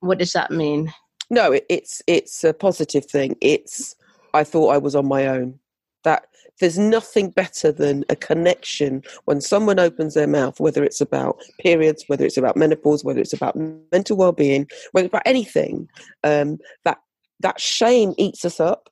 What 0.00 0.18
does 0.18 0.32
that 0.32 0.50
mean? 0.50 0.92
No, 1.30 1.52
it, 1.52 1.66
it's 1.68 2.02
it's 2.06 2.44
a 2.44 2.54
positive 2.54 3.04
thing. 3.04 3.36
It's 3.40 3.94
I 4.34 4.44
thought 4.44 4.74
I 4.74 4.78
was 4.78 4.94
on 4.94 5.06
my 5.06 5.26
own. 5.26 5.58
That 6.04 6.26
there's 6.60 6.78
nothing 6.78 7.30
better 7.30 7.70
than 7.70 8.04
a 8.08 8.16
connection 8.16 9.02
when 9.26 9.40
someone 9.40 9.78
opens 9.78 10.14
their 10.14 10.26
mouth, 10.26 10.58
whether 10.58 10.82
it's 10.82 11.00
about 11.00 11.40
periods, 11.60 12.04
whether 12.06 12.24
it's 12.24 12.36
about 12.36 12.56
menopause, 12.56 13.04
whether 13.04 13.20
it's 13.20 13.32
about 13.32 13.56
mental 13.92 14.16
well-being, 14.16 14.66
whether 14.92 15.06
it's 15.06 15.12
about 15.12 15.22
anything. 15.26 15.88
Um, 16.24 16.58
that 16.84 16.98
that 17.40 17.60
shame 17.60 18.14
eats 18.16 18.44
us 18.44 18.60
up, 18.60 18.88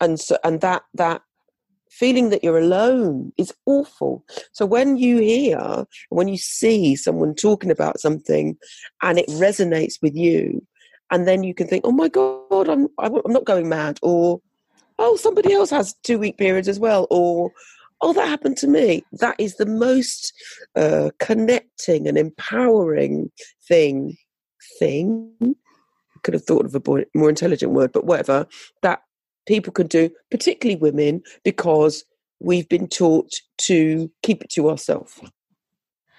and 0.00 0.20
so 0.20 0.38
and 0.44 0.60
that 0.60 0.82
that 0.94 1.22
feeling 1.90 2.30
that 2.30 2.42
you're 2.42 2.58
alone 2.58 3.32
is 3.36 3.52
awful. 3.66 4.24
So 4.52 4.64
when 4.64 4.96
you 4.96 5.18
hear, 5.18 5.84
when 6.08 6.28
you 6.28 6.38
see 6.38 6.96
someone 6.96 7.34
talking 7.34 7.70
about 7.70 8.00
something 8.00 8.56
and 9.02 9.18
it 9.18 9.28
resonates 9.28 9.94
with 10.00 10.14
you, 10.14 10.66
and 11.10 11.26
then 11.26 11.42
you 11.42 11.54
can 11.54 11.66
think, 11.66 11.84
oh 11.84 11.92
my 11.92 12.08
God, 12.08 12.68
I'm, 12.68 12.88
I'm 12.98 13.20
not 13.26 13.44
going 13.44 13.68
mad, 13.68 13.98
or 14.02 14.40
oh, 14.98 15.16
somebody 15.16 15.52
else 15.52 15.70
has 15.70 15.94
two 16.04 16.18
week 16.18 16.38
periods 16.38 16.68
as 16.68 16.78
well, 16.78 17.06
or 17.10 17.50
oh, 18.00 18.12
that 18.12 18.28
happened 18.28 18.56
to 18.58 18.68
me. 18.68 19.04
That 19.12 19.36
is 19.38 19.56
the 19.56 19.66
most 19.66 20.32
uh, 20.76 21.10
connecting 21.18 22.06
and 22.06 22.16
empowering 22.16 23.30
thing 23.66 24.16
thing 24.78 25.56
could 26.22 26.34
have 26.34 26.44
thought 26.44 26.66
of 26.66 26.74
a 26.74 26.82
more, 26.86 27.04
more 27.14 27.28
intelligent 27.28 27.72
word, 27.72 27.92
but 27.92 28.04
whatever, 28.04 28.46
that 28.82 29.02
people 29.46 29.72
can 29.72 29.86
do, 29.86 30.10
particularly 30.30 30.80
women, 30.80 31.22
because 31.44 32.04
we've 32.40 32.68
been 32.68 32.88
taught 32.88 33.32
to 33.58 34.10
keep 34.22 34.42
it 34.42 34.50
to 34.50 34.70
ourselves. 34.70 35.14
Does 35.20 35.30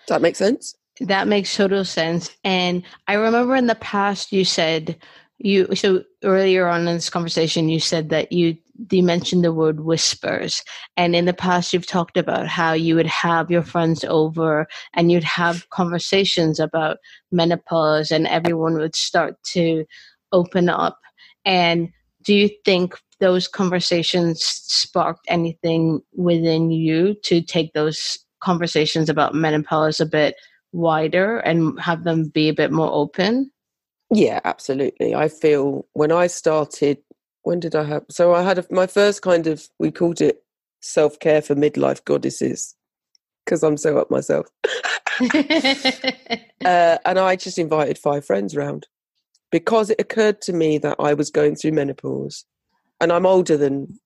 that 0.10 0.22
make 0.22 0.36
sense? 0.36 0.76
That 1.00 1.28
makes 1.28 1.56
total 1.56 1.84
sense. 1.86 2.30
And 2.44 2.84
I 3.08 3.14
remember 3.14 3.56
in 3.56 3.68
the 3.68 3.76
past 3.76 4.32
you 4.32 4.46
said 4.46 4.98
you 5.44 5.74
so 5.76 6.04
earlier 6.24 6.68
on 6.68 6.82
in 6.82 6.96
this 6.96 7.10
conversation 7.10 7.70
you 7.70 7.80
said 7.80 8.10
that 8.10 8.32
you 8.32 8.56
you 8.92 9.04
mentioned 9.04 9.44
the 9.44 9.54
word 9.54 9.82
whispers 9.82 10.64
and 10.98 11.16
in 11.16 11.26
the 11.26 11.34
past 11.34 11.74
you've 11.74 11.88
talked 11.88 12.18
about 12.18 12.48
how 12.48 12.74
you 12.74 12.96
would 12.96 13.08
have 13.08 13.50
your 13.50 13.64
friends 13.64 14.04
over 14.06 14.68
and 14.94 15.12
you'd 15.12 15.24
have 15.24 15.70
conversations 15.70 16.60
about 16.60 16.98
menopause 17.32 18.12
and 18.12 18.28
everyone 18.28 18.76
would 18.76 18.96
start 18.96 19.36
to 19.44 19.86
open 20.32 20.70
up 20.70 21.00
and 21.46 21.90
do 22.24 22.34
you 22.34 22.50
think 22.66 22.96
those 23.20 23.48
conversations 23.48 24.44
sparked 24.44 25.26
anything 25.28 26.02
within 26.16 26.72
you 26.72 27.14
to 27.24 27.42
take 27.42 27.74
those 27.74 28.18
conversations 28.42 29.10
about 29.10 29.36
menopause 29.36 30.00
a 30.00 30.06
bit 30.06 30.36
wider 30.72 31.38
and 31.40 31.80
have 31.80 32.04
them 32.04 32.28
be 32.30 32.50
a 32.50 32.54
bit 32.54 32.72
more 32.72 32.92
open 32.92 33.52
yeah 34.14 34.40
absolutely 34.46 35.14
i 35.14 35.28
feel 35.28 35.86
when 35.94 36.12
i 36.12 36.28
started 36.28 36.98
when 37.44 37.60
did 37.60 37.76
I 37.76 37.84
have? 37.84 38.06
So 38.10 38.34
I 38.34 38.44
had 38.44 38.60
a, 38.60 38.66
my 38.70 38.88
first 38.88 39.22
kind 39.22 39.48
of 39.48 39.68
we 39.80 39.92
called 39.92 40.22
it 40.22 40.44
self 40.82 41.20
care 41.20 41.42
for 41.42 41.56
midlife 41.56 42.04
goddesses 42.06 42.76
because 43.46 43.64
I'm 43.64 43.78
so 43.78 43.98
up 43.98 44.12
myself. 44.12 44.48
uh, 46.66 46.98
and 47.06 47.20
I 47.20 47.36
just 47.36 47.58
invited 47.58 47.98
five 47.98 48.26
friends 48.26 48.56
round 48.56 48.88
because 49.52 49.90
it 49.90 50.00
occurred 50.00 50.42
to 50.42 50.54
me 50.54 50.78
that 50.80 50.98
I 51.00 51.14
was 51.14 51.30
going 51.30 51.56
through 51.56 51.74
menopause, 51.74 52.46
and 53.00 53.12
I'm 53.12 53.26
older 53.26 53.58
than 53.58 54.00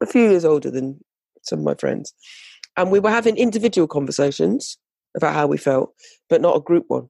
a 0.00 0.06
few 0.06 0.30
years 0.30 0.44
older 0.44 0.70
than 0.70 1.02
some 1.42 1.60
of 1.60 1.64
my 1.64 1.74
friends, 1.74 2.12
and 2.76 2.90
we 2.90 3.00
were 3.00 3.10
having 3.10 3.36
individual 3.36 3.88
conversations 3.88 4.78
about 5.16 5.34
how 5.34 5.46
we 5.46 5.56
felt, 5.56 5.92
but 6.28 6.40
not 6.40 6.56
a 6.56 6.60
group 6.60 6.84
one. 6.88 7.08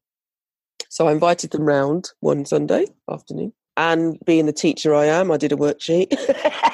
So 0.88 1.08
I 1.08 1.12
invited 1.12 1.50
them 1.50 1.62
round 1.62 2.10
one 2.20 2.44
Sunday 2.44 2.86
afternoon 3.10 3.52
and 3.76 4.18
being 4.24 4.46
the 4.46 4.52
teacher 4.52 4.94
I 4.94 5.06
am, 5.06 5.30
I 5.30 5.36
did 5.36 5.52
a 5.52 5.56
worksheet. 5.56 6.12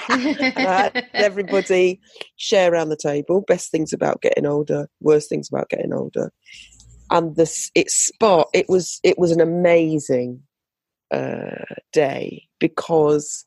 everybody 1.15 2.01
share 2.37 2.73
around 2.73 2.89
the 2.91 2.97
table 2.97 3.43
best 3.47 3.71
things 3.71 3.93
about 3.93 4.23
getting 4.23 4.47
older, 4.47 4.89
worst 5.01 5.29
things 5.29 5.49
about 5.49 5.69
getting 5.69 5.93
older. 5.93 6.33
And 7.11 7.37
this 7.37 7.71
it 7.75 7.91
spot 7.91 8.49
it 8.55 8.69
was 8.69 9.01
it 9.03 9.19
was 9.19 9.33
an 9.33 9.41
amazing 9.41 10.43
uh, 11.13 11.75
day 11.93 12.49
because 12.59 13.45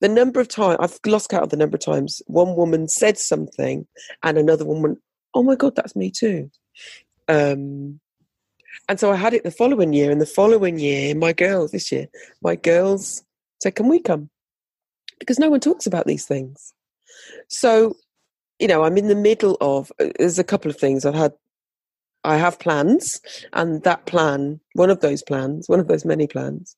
the 0.00 0.08
number 0.08 0.40
of 0.40 0.48
times 0.48 0.78
I've 0.80 0.98
lost 1.06 1.30
count 1.30 1.42
of 1.42 1.50
the 1.50 1.56
number 1.56 1.76
of 1.76 1.80
times 1.80 2.22
one 2.26 2.54
woman 2.54 2.86
said 2.88 3.18
something 3.18 3.86
and 4.22 4.38
another 4.38 4.64
woman, 4.64 4.96
oh 5.34 5.42
my 5.42 5.56
god, 5.56 5.74
that's 5.74 5.96
me 5.96 6.10
too. 6.10 6.50
Um, 7.26 8.00
and 8.88 8.98
so 8.98 9.12
I 9.12 9.16
had 9.16 9.34
it 9.34 9.44
the 9.44 9.50
following 9.50 9.92
year, 9.92 10.10
and 10.10 10.20
the 10.20 10.26
following 10.26 10.78
year, 10.78 11.14
my 11.14 11.32
girls, 11.32 11.72
this 11.72 11.92
year, 11.92 12.06
my 12.42 12.56
girls 12.56 13.22
said, 13.60 13.74
Can 13.74 13.88
we 13.88 14.00
come? 14.00 14.30
Because 15.18 15.38
no 15.38 15.50
one 15.50 15.60
talks 15.60 15.86
about 15.86 16.06
these 16.06 16.24
things. 16.24 16.72
So, 17.48 17.96
you 18.58 18.66
know, 18.68 18.84
I'm 18.84 18.96
in 18.96 19.08
the 19.08 19.14
middle 19.14 19.56
of, 19.60 19.92
uh, 20.00 20.06
there's 20.18 20.38
a 20.38 20.44
couple 20.44 20.70
of 20.70 20.78
things. 20.78 21.04
I've 21.04 21.14
had, 21.14 21.32
I 22.24 22.36
have 22.36 22.58
plans, 22.58 23.20
and 23.52 23.82
that 23.84 24.06
plan, 24.06 24.60
one 24.74 24.90
of 24.90 25.00
those 25.00 25.22
plans, 25.22 25.68
one 25.68 25.80
of 25.80 25.88
those 25.88 26.04
many 26.04 26.26
plans, 26.26 26.76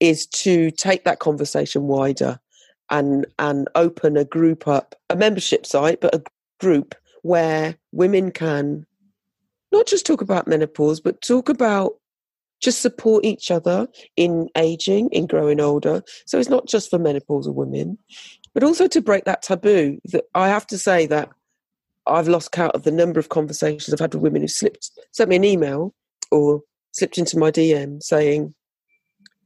is 0.00 0.26
to 0.26 0.70
take 0.70 1.04
that 1.04 1.18
conversation 1.18 1.82
wider 1.84 2.38
and 2.90 3.26
and 3.38 3.68
open 3.74 4.16
a 4.16 4.24
group 4.24 4.68
up, 4.68 4.94
a 5.10 5.16
membership 5.16 5.66
site, 5.66 6.00
but 6.00 6.14
a 6.14 6.22
group 6.60 6.94
where 7.22 7.76
women 7.92 8.30
can 8.30 8.86
not 9.72 9.86
just 9.86 10.06
talk 10.06 10.20
about 10.20 10.46
menopause, 10.46 11.00
but 11.00 11.20
talk 11.20 11.48
about 11.48 11.94
just 12.60 12.80
support 12.80 13.24
each 13.24 13.50
other 13.50 13.88
in 14.16 14.48
aging, 14.56 15.08
in 15.10 15.26
growing 15.26 15.60
older. 15.60 16.02
So 16.26 16.38
it's 16.38 16.48
not 16.48 16.66
just 16.66 16.88
for 16.88 16.98
menopausal 16.98 17.54
women, 17.54 17.98
but 18.54 18.62
also 18.62 18.86
to 18.88 19.00
break 19.02 19.24
that 19.24 19.42
taboo. 19.42 19.98
That 20.12 20.24
I 20.34 20.48
have 20.48 20.66
to 20.68 20.78
say 20.78 21.06
that 21.06 21.30
I've 22.06 22.28
lost 22.28 22.52
count 22.52 22.74
of 22.74 22.82
the 22.82 22.90
number 22.90 23.18
of 23.18 23.28
conversations 23.28 23.92
I've 23.92 24.00
had 24.00 24.14
with 24.14 24.22
women 24.22 24.42
who 24.42 24.48
slipped, 24.48 24.90
sent 25.12 25.30
me 25.30 25.36
an 25.36 25.44
email 25.44 25.94
or 26.30 26.62
slipped 26.92 27.18
into 27.18 27.38
my 27.38 27.50
DM 27.50 28.02
saying, 28.02 28.54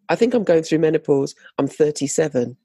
I 0.08 0.16
think 0.16 0.34
I'm 0.34 0.44
going 0.44 0.62
through 0.62 0.78
menopause. 0.78 1.34
I'm 1.58 1.68
37, 1.68 2.56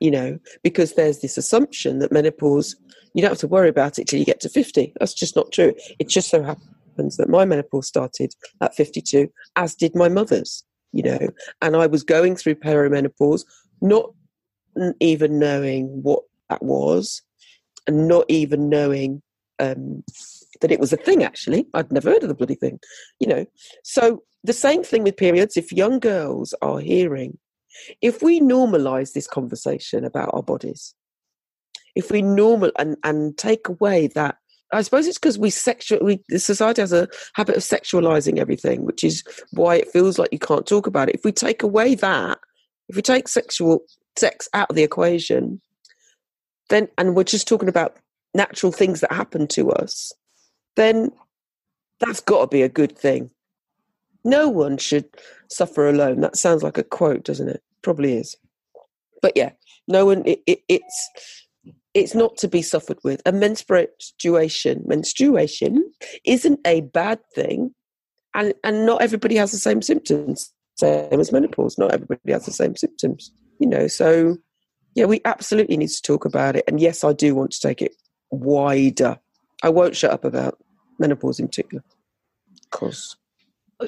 you 0.00 0.10
know, 0.10 0.38
because 0.62 0.94
there's 0.94 1.20
this 1.20 1.36
assumption 1.36 1.98
that 2.00 2.12
menopause, 2.12 2.76
you 3.14 3.22
don't 3.22 3.30
have 3.30 3.38
to 3.38 3.48
worry 3.48 3.68
about 3.68 3.98
it 3.98 4.06
till 4.06 4.18
you 4.18 4.26
get 4.26 4.40
to 4.40 4.48
50. 4.48 4.92
That's 5.00 5.14
just 5.14 5.36
not 5.36 5.52
true. 5.52 5.74
It 5.98 6.08
just 6.08 6.28
so 6.28 6.42
happens 6.42 7.16
that 7.16 7.28
my 7.28 7.44
menopause 7.44 7.88
started 7.88 8.34
at 8.60 8.74
52, 8.74 9.30
as 9.56 9.74
did 9.74 9.94
my 9.94 10.08
mother's, 10.08 10.64
you 10.92 11.02
know, 11.02 11.30
and 11.62 11.76
I 11.76 11.86
was 11.86 12.02
going 12.02 12.36
through 12.36 12.56
perimenopause, 12.56 13.44
not 13.80 14.12
even 15.00 15.38
knowing 15.38 16.02
what 16.02 16.22
that 16.50 16.62
was, 16.62 17.22
and 17.86 18.08
not 18.08 18.24
even 18.28 18.68
knowing 18.68 19.22
um, 19.58 20.02
that 20.60 20.72
it 20.72 20.80
was 20.80 20.92
a 20.92 20.96
thing, 20.96 21.22
actually. 21.22 21.66
I'd 21.74 21.92
never 21.92 22.10
heard 22.10 22.22
of 22.22 22.28
the 22.28 22.34
bloody 22.34 22.54
thing, 22.54 22.80
you 23.20 23.26
know. 23.26 23.46
So 23.82 24.22
the 24.44 24.52
same 24.52 24.82
thing 24.82 25.02
with 25.02 25.16
periods. 25.16 25.56
If 25.56 25.72
young 25.72 25.98
girls 25.98 26.54
are 26.62 26.78
hearing, 26.78 27.38
if 28.00 28.22
we 28.22 28.40
normalize 28.40 29.12
this 29.12 29.26
conversation 29.26 30.04
about 30.04 30.30
our 30.32 30.42
bodies, 30.42 30.94
if 31.94 32.10
we 32.10 32.22
normal 32.22 32.70
and, 32.78 32.96
and 33.04 33.36
take 33.36 33.68
away 33.68 34.08
that 34.08 34.36
I 34.72 34.82
suppose 34.82 35.06
it's 35.06 35.18
because 35.18 35.38
we 35.38 35.50
sexual. 35.50 36.00
We 36.02 36.20
society 36.36 36.82
has 36.82 36.92
a 36.92 37.08
habit 37.34 37.56
of 37.56 37.62
sexualizing 37.62 38.38
everything, 38.38 38.84
which 38.84 39.04
is 39.04 39.22
why 39.52 39.76
it 39.76 39.92
feels 39.92 40.18
like 40.18 40.30
you 40.32 40.40
can't 40.40 40.66
talk 40.66 40.86
about 40.86 41.08
it. 41.08 41.14
If 41.14 41.24
we 41.24 41.32
take 41.32 41.62
away 41.62 41.94
that, 41.94 42.38
if 42.88 42.96
we 42.96 43.02
take 43.02 43.28
sexual 43.28 43.84
sex 44.16 44.48
out 44.54 44.70
of 44.70 44.76
the 44.76 44.82
equation, 44.82 45.60
then 46.68 46.88
and 46.98 47.14
we're 47.14 47.24
just 47.24 47.48
talking 47.48 47.68
about 47.68 47.96
natural 48.34 48.72
things 48.72 49.00
that 49.00 49.12
happen 49.12 49.46
to 49.48 49.70
us, 49.72 50.12
then 50.76 51.10
that's 52.00 52.20
got 52.20 52.40
to 52.42 52.46
be 52.46 52.62
a 52.62 52.68
good 52.68 52.96
thing. 52.96 53.30
No 54.24 54.48
one 54.48 54.76
should 54.76 55.06
suffer 55.48 55.88
alone. 55.88 56.20
That 56.20 56.36
sounds 56.36 56.62
like 56.62 56.78
a 56.78 56.82
quote, 56.82 57.24
doesn't 57.24 57.48
it? 57.48 57.62
Probably 57.82 58.14
is. 58.14 58.36
But 59.22 59.32
yeah, 59.36 59.52
no 59.88 60.06
one. 60.06 60.22
It, 60.26 60.42
it, 60.46 60.60
it's 60.68 61.10
it's 61.94 62.14
not 62.14 62.36
to 62.38 62.48
be 62.48 62.60
suffered 62.60 62.98
with. 63.04 63.22
A 63.24 63.32
menstruation, 63.32 64.82
menstruation 64.86 65.90
isn't 66.24 66.60
a 66.66 66.82
bad 66.82 67.20
thing, 67.34 67.74
and 68.34 68.52
and 68.64 68.84
not 68.84 69.00
everybody 69.00 69.36
has 69.36 69.52
the 69.52 69.58
same 69.58 69.80
symptoms. 69.80 70.52
Same 70.74 71.20
as 71.20 71.32
menopause, 71.32 71.78
not 71.78 71.92
everybody 71.92 72.32
has 72.32 72.44
the 72.44 72.52
same 72.52 72.76
symptoms. 72.76 73.32
You 73.60 73.68
know, 73.68 73.86
so 73.86 74.36
yeah, 74.96 75.04
we 75.04 75.20
absolutely 75.26 75.76
need 75.76 75.90
to 75.90 76.02
talk 76.02 76.24
about 76.24 76.56
it. 76.56 76.64
And 76.66 76.80
yes, 76.80 77.04
I 77.04 77.12
do 77.12 77.34
want 77.34 77.52
to 77.52 77.60
take 77.60 77.82
it 77.82 77.94
wider. 78.30 79.18
I 79.62 79.68
won't 79.68 79.94
shut 79.94 80.10
up 80.10 80.24
about 80.24 80.58
menopause 80.98 81.38
in 81.38 81.48
particular, 81.48 81.84
because 82.62 83.14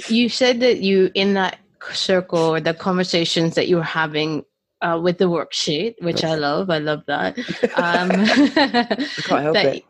you 0.09 0.29
said 0.29 0.61
that 0.61 0.83
you 0.83 1.11
in 1.15 1.33
that 1.35 1.59
circle 1.93 2.39
or 2.39 2.61
the 2.61 2.75
conversations 2.75 3.55
that 3.55 3.69
you 3.69 3.77
were 3.77 3.83
having 3.83 4.45
uh, 4.83 5.01
with 5.03 5.17
the 5.17 5.25
worksheet, 5.25 5.95
which 6.03 6.23
I 6.25 6.35
love. 6.35 6.69
I 6.69 6.79
love 6.79 7.03
that. 7.07 7.37
Um, 7.75 8.09
can't 8.11 9.43
help 9.43 9.55
that 9.55 9.77
it. 9.77 9.85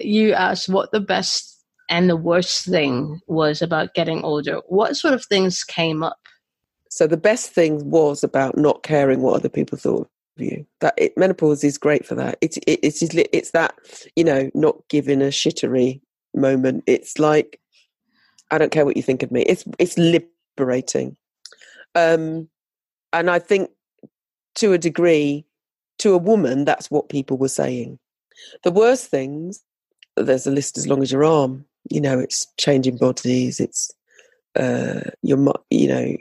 You 0.00 0.32
asked 0.32 0.68
what 0.68 0.90
the 0.90 1.00
best 1.00 1.62
and 1.88 2.10
the 2.10 2.16
worst 2.16 2.66
thing 2.66 3.20
was 3.28 3.62
about 3.62 3.94
getting 3.94 4.24
older. 4.24 4.60
What 4.66 4.96
sort 4.96 5.14
of 5.14 5.24
things 5.26 5.62
came 5.62 6.02
up? 6.02 6.18
So 6.90 7.06
the 7.06 7.16
best 7.16 7.50
thing 7.50 7.90
was 7.90 8.24
about 8.24 8.56
not 8.56 8.82
caring 8.82 9.20
what 9.20 9.36
other 9.36 9.48
people 9.48 9.78
thought 9.78 10.02
of 10.02 10.13
you. 10.36 10.66
That 10.80 10.94
it, 10.96 11.16
menopause 11.16 11.64
is 11.64 11.78
great 11.78 12.06
for 12.06 12.14
that. 12.16 12.38
It's 12.40 12.56
it, 12.58 12.80
it's 12.82 13.02
it's 13.02 13.50
that 13.52 13.74
you 14.16 14.24
know 14.24 14.50
not 14.54 14.76
giving 14.88 15.22
a 15.22 15.26
shittery 15.26 16.00
moment. 16.34 16.84
It's 16.86 17.18
like 17.18 17.60
I 18.50 18.58
don't 18.58 18.72
care 18.72 18.84
what 18.84 18.96
you 18.96 19.02
think 19.02 19.22
of 19.22 19.30
me. 19.30 19.42
It's 19.42 19.64
it's 19.78 19.98
liberating. 19.98 21.16
Um, 21.94 22.48
and 23.12 23.30
I 23.30 23.38
think 23.38 23.70
to 24.56 24.72
a 24.72 24.78
degree, 24.78 25.44
to 25.98 26.14
a 26.14 26.18
woman, 26.18 26.64
that's 26.64 26.90
what 26.90 27.08
people 27.08 27.36
were 27.36 27.48
saying. 27.48 27.98
The 28.62 28.72
worst 28.72 29.06
things, 29.06 29.62
there's 30.16 30.46
a 30.46 30.50
list 30.50 30.76
as 30.76 30.88
long 30.88 31.02
as 31.02 31.12
your 31.12 31.24
arm. 31.24 31.64
You 31.90 32.00
know, 32.00 32.18
it's 32.18 32.46
changing 32.56 32.96
bodies. 32.96 33.60
It's 33.60 33.90
uh, 34.56 35.10
your, 35.22 35.54
you 35.70 35.88
know, 35.88 36.16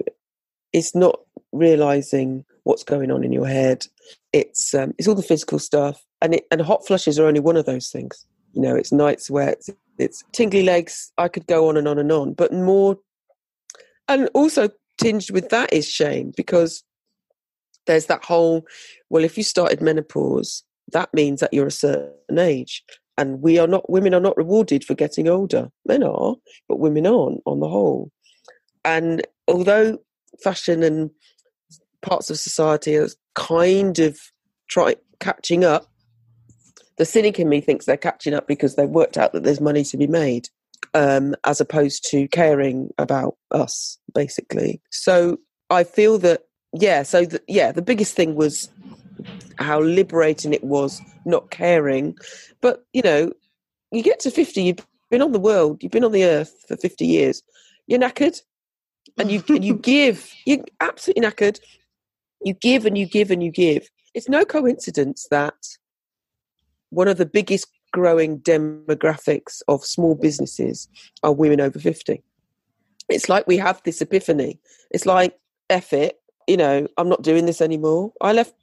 it's 0.73 0.93
not 0.93 1.19
realizing 1.51 2.45
what's 2.63 2.83
going 2.83 3.11
on 3.11 3.23
in 3.23 3.31
your 3.31 3.47
head. 3.47 3.85
It's 4.31 4.73
um, 4.73 4.93
it's 4.97 5.07
all 5.07 5.15
the 5.15 5.21
physical 5.21 5.59
stuff, 5.59 6.03
and 6.21 6.35
it, 6.35 6.45
and 6.51 6.61
hot 6.61 6.85
flushes 6.85 7.19
are 7.19 7.27
only 7.27 7.39
one 7.39 7.57
of 7.57 7.65
those 7.65 7.89
things. 7.89 8.25
You 8.53 8.61
know, 8.61 8.75
it's 8.75 8.91
night 8.91 9.21
sweats, 9.21 9.69
it's 9.97 10.23
tingly 10.31 10.63
legs. 10.63 11.11
I 11.17 11.27
could 11.27 11.47
go 11.47 11.69
on 11.69 11.77
and 11.77 11.87
on 11.87 11.99
and 11.99 12.11
on, 12.11 12.33
but 12.33 12.53
more, 12.53 12.97
and 14.07 14.29
also 14.33 14.69
tinged 14.97 15.31
with 15.31 15.49
that 15.49 15.73
is 15.73 15.89
shame 15.89 16.31
because 16.35 16.83
there's 17.85 18.05
that 18.07 18.23
whole 18.23 18.65
well 19.09 19.23
if 19.23 19.37
you 19.37 19.43
started 19.43 19.81
menopause 19.81 20.63
that 20.91 21.13
means 21.13 21.39
that 21.39 21.53
you're 21.53 21.67
a 21.67 21.71
certain 21.71 22.37
age 22.37 22.83
and 23.17 23.41
we 23.41 23.57
are 23.59 23.67
not 23.67 23.89
women 23.89 24.13
are 24.13 24.19
not 24.19 24.37
rewarded 24.37 24.83
for 24.83 24.93
getting 24.93 25.27
older 25.27 25.69
men 25.85 26.03
are 26.03 26.35
but 26.67 26.79
women 26.79 27.05
aren't 27.05 27.41
on 27.45 27.59
the 27.59 27.67
whole 27.67 28.11
and 28.85 29.25
although 29.47 29.97
fashion 30.43 30.83
and 30.83 31.09
parts 32.03 32.29
of 32.29 32.37
society 32.37 32.95
are 32.97 33.09
kind 33.35 33.99
of 33.99 34.19
try 34.69 34.95
catching 35.19 35.63
up 35.63 35.89
the 36.97 37.05
cynic 37.05 37.39
in 37.39 37.49
me 37.49 37.59
thinks 37.59 37.85
they're 37.85 37.97
catching 37.97 38.33
up 38.33 38.47
because 38.47 38.75
they've 38.75 38.89
worked 38.89 39.17
out 39.17 39.33
that 39.33 39.43
there's 39.43 39.61
money 39.61 39.83
to 39.83 39.97
be 39.97 40.05
made 40.05 40.47
um, 40.93 41.33
as 41.43 41.59
opposed 41.59 42.07
to 42.09 42.27
caring 42.27 42.89
about 42.97 43.35
us 43.51 43.97
basically 44.13 44.81
so 44.91 45.37
i 45.69 45.83
feel 45.83 46.19
that 46.19 46.43
yeah 46.73 47.01
so 47.01 47.25
the, 47.25 47.41
yeah 47.47 47.71
the 47.71 47.81
biggest 47.81 48.15
thing 48.15 48.35
was 48.35 48.69
how 49.57 49.81
liberating 49.81 50.53
it 50.53 50.63
was 50.63 51.01
not 51.25 51.51
caring. 51.51 52.17
But, 52.61 52.85
you 52.93 53.01
know, 53.01 53.31
you 53.91 54.03
get 54.03 54.19
to 54.21 54.31
50, 54.31 54.63
you've 54.63 54.87
been 55.09 55.21
on 55.21 55.31
the 55.31 55.39
world, 55.39 55.81
you've 55.81 55.91
been 55.91 56.03
on 56.03 56.11
the 56.11 56.25
earth 56.25 56.53
for 56.67 56.77
50 56.77 57.05
years, 57.05 57.43
you're 57.87 57.99
knackered. 57.99 58.39
And 59.17 59.29
you, 59.29 59.43
and 59.49 59.63
you 59.63 59.75
give, 59.81 60.31
you're 60.45 60.63
absolutely 60.79 61.23
knackered. 61.23 61.59
You 62.43 62.53
give 62.53 62.85
and 62.85 62.97
you 62.97 63.05
give 63.05 63.31
and 63.31 63.43
you 63.43 63.51
give. 63.51 63.89
It's 64.13 64.29
no 64.29 64.45
coincidence 64.45 65.27
that 65.31 65.55
one 66.89 67.07
of 67.07 67.17
the 67.17 67.25
biggest 67.25 67.67
growing 67.91 68.39
demographics 68.39 69.61
of 69.67 69.83
small 69.83 70.15
businesses 70.15 70.87
are 71.23 71.33
women 71.33 71.61
over 71.61 71.79
50. 71.79 72.21
It's 73.09 73.29
like 73.29 73.47
we 73.47 73.57
have 73.57 73.81
this 73.83 74.01
epiphany. 74.01 74.59
It's 74.91 75.05
like, 75.05 75.37
F 75.69 75.93
it, 75.93 76.19
you 76.47 76.57
know, 76.57 76.87
I'm 76.97 77.09
not 77.09 77.23
doing 77.23 77.45
this 77.45 77.61
anymore. 77.61 78.11
I 78.21 78.33
left 78.33 78.53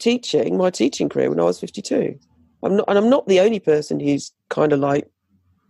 teaching 0.00 0.56
my 0.56 0.70
teaching 0.70 1.08
career 1.08 1.30
when 1.30 1.40
I 1.40 1.44
was 1.44 1.60
52. 1.60 2.18
I'm 2.62 2.76
not, 2.76 2.84
and 2.88 2.98
I'm 2.98 3.10
not 3.10 3.26
the 3.26 3.40
only 3.40 3.60
person 3.60 4.00
who's 4.00 4.32
kind 4.48 4.72
of 4.72 4.80
like, 4.80 5.08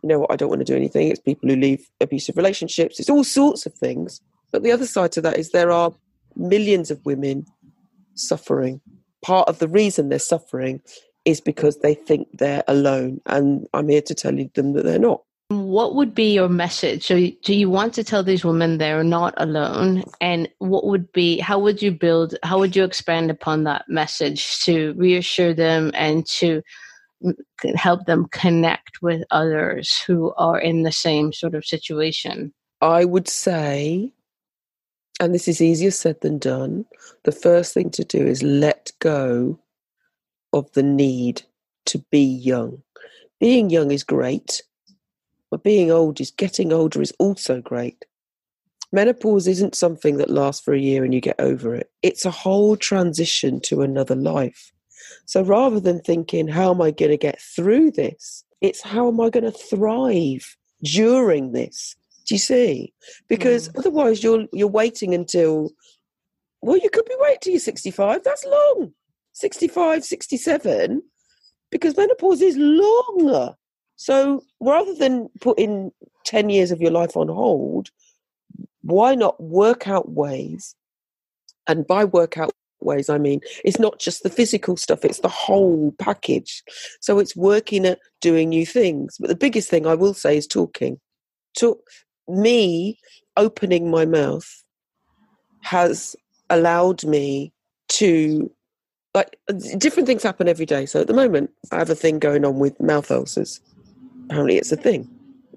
you 0.02 0.08
know 0.08 0.20
what, 0.20 0.30
I 0.30 0.36
don't 0.36 0.50
want 0.50 0.60
to 0.60 0.64
do 0.64 0.76
anything. 0.76 1.08
It's 1.08 1.20
people 1.20 1.48
who 1.48 1.56
leave 1.56 1.88
abusive 2.00 2.36
relationships. 2.36 3.00
It's 3.00 3.10
all 3.10 3.24
sorts 3.24 3.66
of 3.66 3.74
things. 3.74 4.20
But 4.52 4.62
the 4.62 4.72
other 4.72 4.86
side 4.86 5.12
to 5.12 5.20
that 5.22 5.38
is 5.38 5.50
there 5.50 5.72
are 5.72 5.92
millions 6.36 6.90
of 6.90 7.04
women 7.04 7.46
suffering. 8.14 8.80
Part 9.22 9.48
of 9.48 9.58
the 9.58 9.68
reason 9.68 10.08
they're 10.08 10.18
suffering 10.18 10.80
is 11.24 11.40
because 11.40 11.78
they 11.78 11.94
think 11.94 12.28
they're 12.34 12.64
alone. 12.68 13.20
And 13.26 13.66
I'm 13.72 13.88
here 13.88 14.02
to 14.02 14.14
tell 14.14 14.32
them 14.32 14.72
that 14.74 14.84
they're 14.84 14.98
not. 14.98 15.22
What 15.48 15.94
would 15.94 16.14
be 16.14 16.32
your 16.32 16.48
message? 16.48 17.06
So, 17.06 17.16
do 17.42 17.54
you 17.54 17.68
want 17.68 17.92
to 17.94 18.04
tell 18.04 18.22
these 18.22 18.44
women 18.44 18.78
they're 18.78 19.04
not 19.04 19.34
alone? 19.36 20.02
And 20.20 20.48
what 20.58 20.86
would 20.86 21.12
be, 21.12 21.38
how 21.38 21.58
would 21.58 21.82
you 21.82 21.92
build, 21.92 22.34
how 22.42 22.58
would 22.58 22.74
you 22.74 22.82
expand 22.82 23.30
upon 23.30 23.64
that 23.64 23.84
message 23.86 24.60
to 24.60 24.94
reassure 24.94 25.52
them 25.52 25.90
and 25.94 26.26
to 26.38 26.62
help 27.74 28.06
them 28.06 28.26
connect 28.32 29.02
with 29.02 29.22
others 29.30 30.02
who 30.06 30.32
are 30.36 30.58
in 30.58 30.82
the 30.82 30.92
same 30.92 31.32
sort 31.32 31.54
of 31.54 31.64
situation? 31.64 32.52
I 32.80 33.04
would 33.04 33.28
say, 33.28 34.12
and 35.20 35.34
this 35.34 35.48
is 35.48 35.60
easier 35.60 35.90
said 35.90 36.20
than 36.20 36.38
done, 36.38 36.84
the 37.24 37.32
first 37.32 37.74
thing 37.74 37.90
to 37.90 38.04
do 38.04 38.18
is 38.18 38.42
let 38.42 38.92
go 38.98 39.58
of 40.52 40.70
the 40.72 40.82
need 40.82 41.42
to 41.86 41.98
be 42.10 42.22
young. 42.24 42.82
Being 43.40 43.70
young 43.70 43.90
is 43.90 44.04
great 44.04 44.62
but 45.54 45.62
being 45.62 45.88
old 45.88 46.20
is 46.20 46.32
getting 46.32 46.72
older 46.72 47.00
is 47.00 47.12
also 47.20 47.60
great. 47.60 48.04
Menopause 48.90 49.46
isn't 49.46 49.76
something 49.76 50.16
that 50.16 50.28
lasts 50.28 50.60
for 50.60 50.74
a 50.74 50.80
year 50.80 51.04
and 51.04 51.14
you 51.14 51.20
get 51.20 51.38
over 51.38 51.76
it. 51.76 51.92
It's 52.02 52.24
a 52.24 52.30
whole 52.32 52.76
transition 52.76 53.60
to 53.60 53.82
another 53.82 54.16
life. 54.16 54.72
So 55.26 55.44
rather 55.44 55.78
than 55.78 56.00
thinking, 56.00 56.48
how 56.48 56.72
am 56.72 56.82
I 56.82 56.90
going 56.90 57.12
to 57.12 57.16
get 57.16 57.40
through 57.40 57.92
this? 57.92 58.44
It's 58.60 58.82
how 58.82 59.06
am 59.06 59.20
I 59.20 59.30
going 59.30 59.44
to 59.44 59.52
thrive 59.52 60.56
during 60.82 61.52
this? 61.52 61.94
Do 62.26 62.34
you 62.34 62.38
see? 62.38 62.92
Because 63.28 63.68
mm. 63.68 63.78
otherwise 63.78 64.22
you're 64.22 64.46
you're 64.52 64.68
waiting 64.68 65.14
until 65.14 65.70
well, 66.62 66.78
you 66.78 66.88
could 66.88 67.04
be 67.04 67.16
waiting 67.18 67.38
till 67.42 67.52
you're 67.52 67.60
65. 67.60 68.24
That's 68.24 68.44
long. 68.46 68.92
65, 69.34 70.04
67, 70.04 71.02
because 71.70 71.96
menopause 71.96 72.40
is 72.40 72.56
longer. 72.56 73.54
So 73.96 74.44
rather 74.60 74.94
than 74.94 75.28
putting 75.40 75.90
10 76.24 76.50
years 76.50 76.70
of 76.70 76.80
your 76.80 76.90
life 76.90 77.16
on 77.16 77.28
hold, 77.28 77.90
why 78.82 79.14
not 79.14 79.40
work 79.42 79.88
out 79.88 80.12
ways? 80.12 80.74
And 81.66 81.86
by 81.86 82.04
work 82.04 82.38
out 82.38 82.52
ways, 82.80 83.08
I 83.08 83.18
mean, 83.18 83.40
it's 83.64 83.78
not 83.78 83.98
just 83.98 84.22
the 84.22 84.30
physical 84.30 84.76
stuff, 84.76 85.04
it's 85.04 85.20
the 85.20 85.28
whole 85.28 85.94
package. 85.98 86.62
So 87.00 87.18
it's 87.18 87.36
working 87.36 87.86
at 87.86 87.98
doing 88.20 88.50
new 88.50 88.66
things. 88.66 89.16
But 89.18 89.28
the 89.28 89.36
biggest 89.36 89.68
thing 89.68 89.86
I 89.86 89.94
will 89.94 90.14
say 90.14 90.36
is 90.36 90.46
talking. 90.46 91.00
To 91.58 91.78
me, 92.28 92.98
opening 93.36 93.90
my 93.90 94.04
mouth 94.04 94.62
has 95.60 96.14
allowed 96.50 97.04
me 97.04 97.52
to 97.88 98.50
like 99.14 99.38
different 99.78 100.06
things 100.06 100.22
happen 100.22 100.48
every 100.48 100.66
day. 100.66 100.86
So 100.86 101.00
at 101.00 101.06
the 101.06 101.14
moment, 101.14 101.50
I 101.70 101.78
have 101.78 101.90
a 101.90 101.94
thing 101.94 102.18
going 102.18 102.44
on 102.44 102.58
with 102.58 102.80
mouth 102.80 103.10
ulcers 103.10 103.60
apparently 104.24 104.56
it's 104.56 104.72
a 104.72 104.76
thing. 104.76 105.08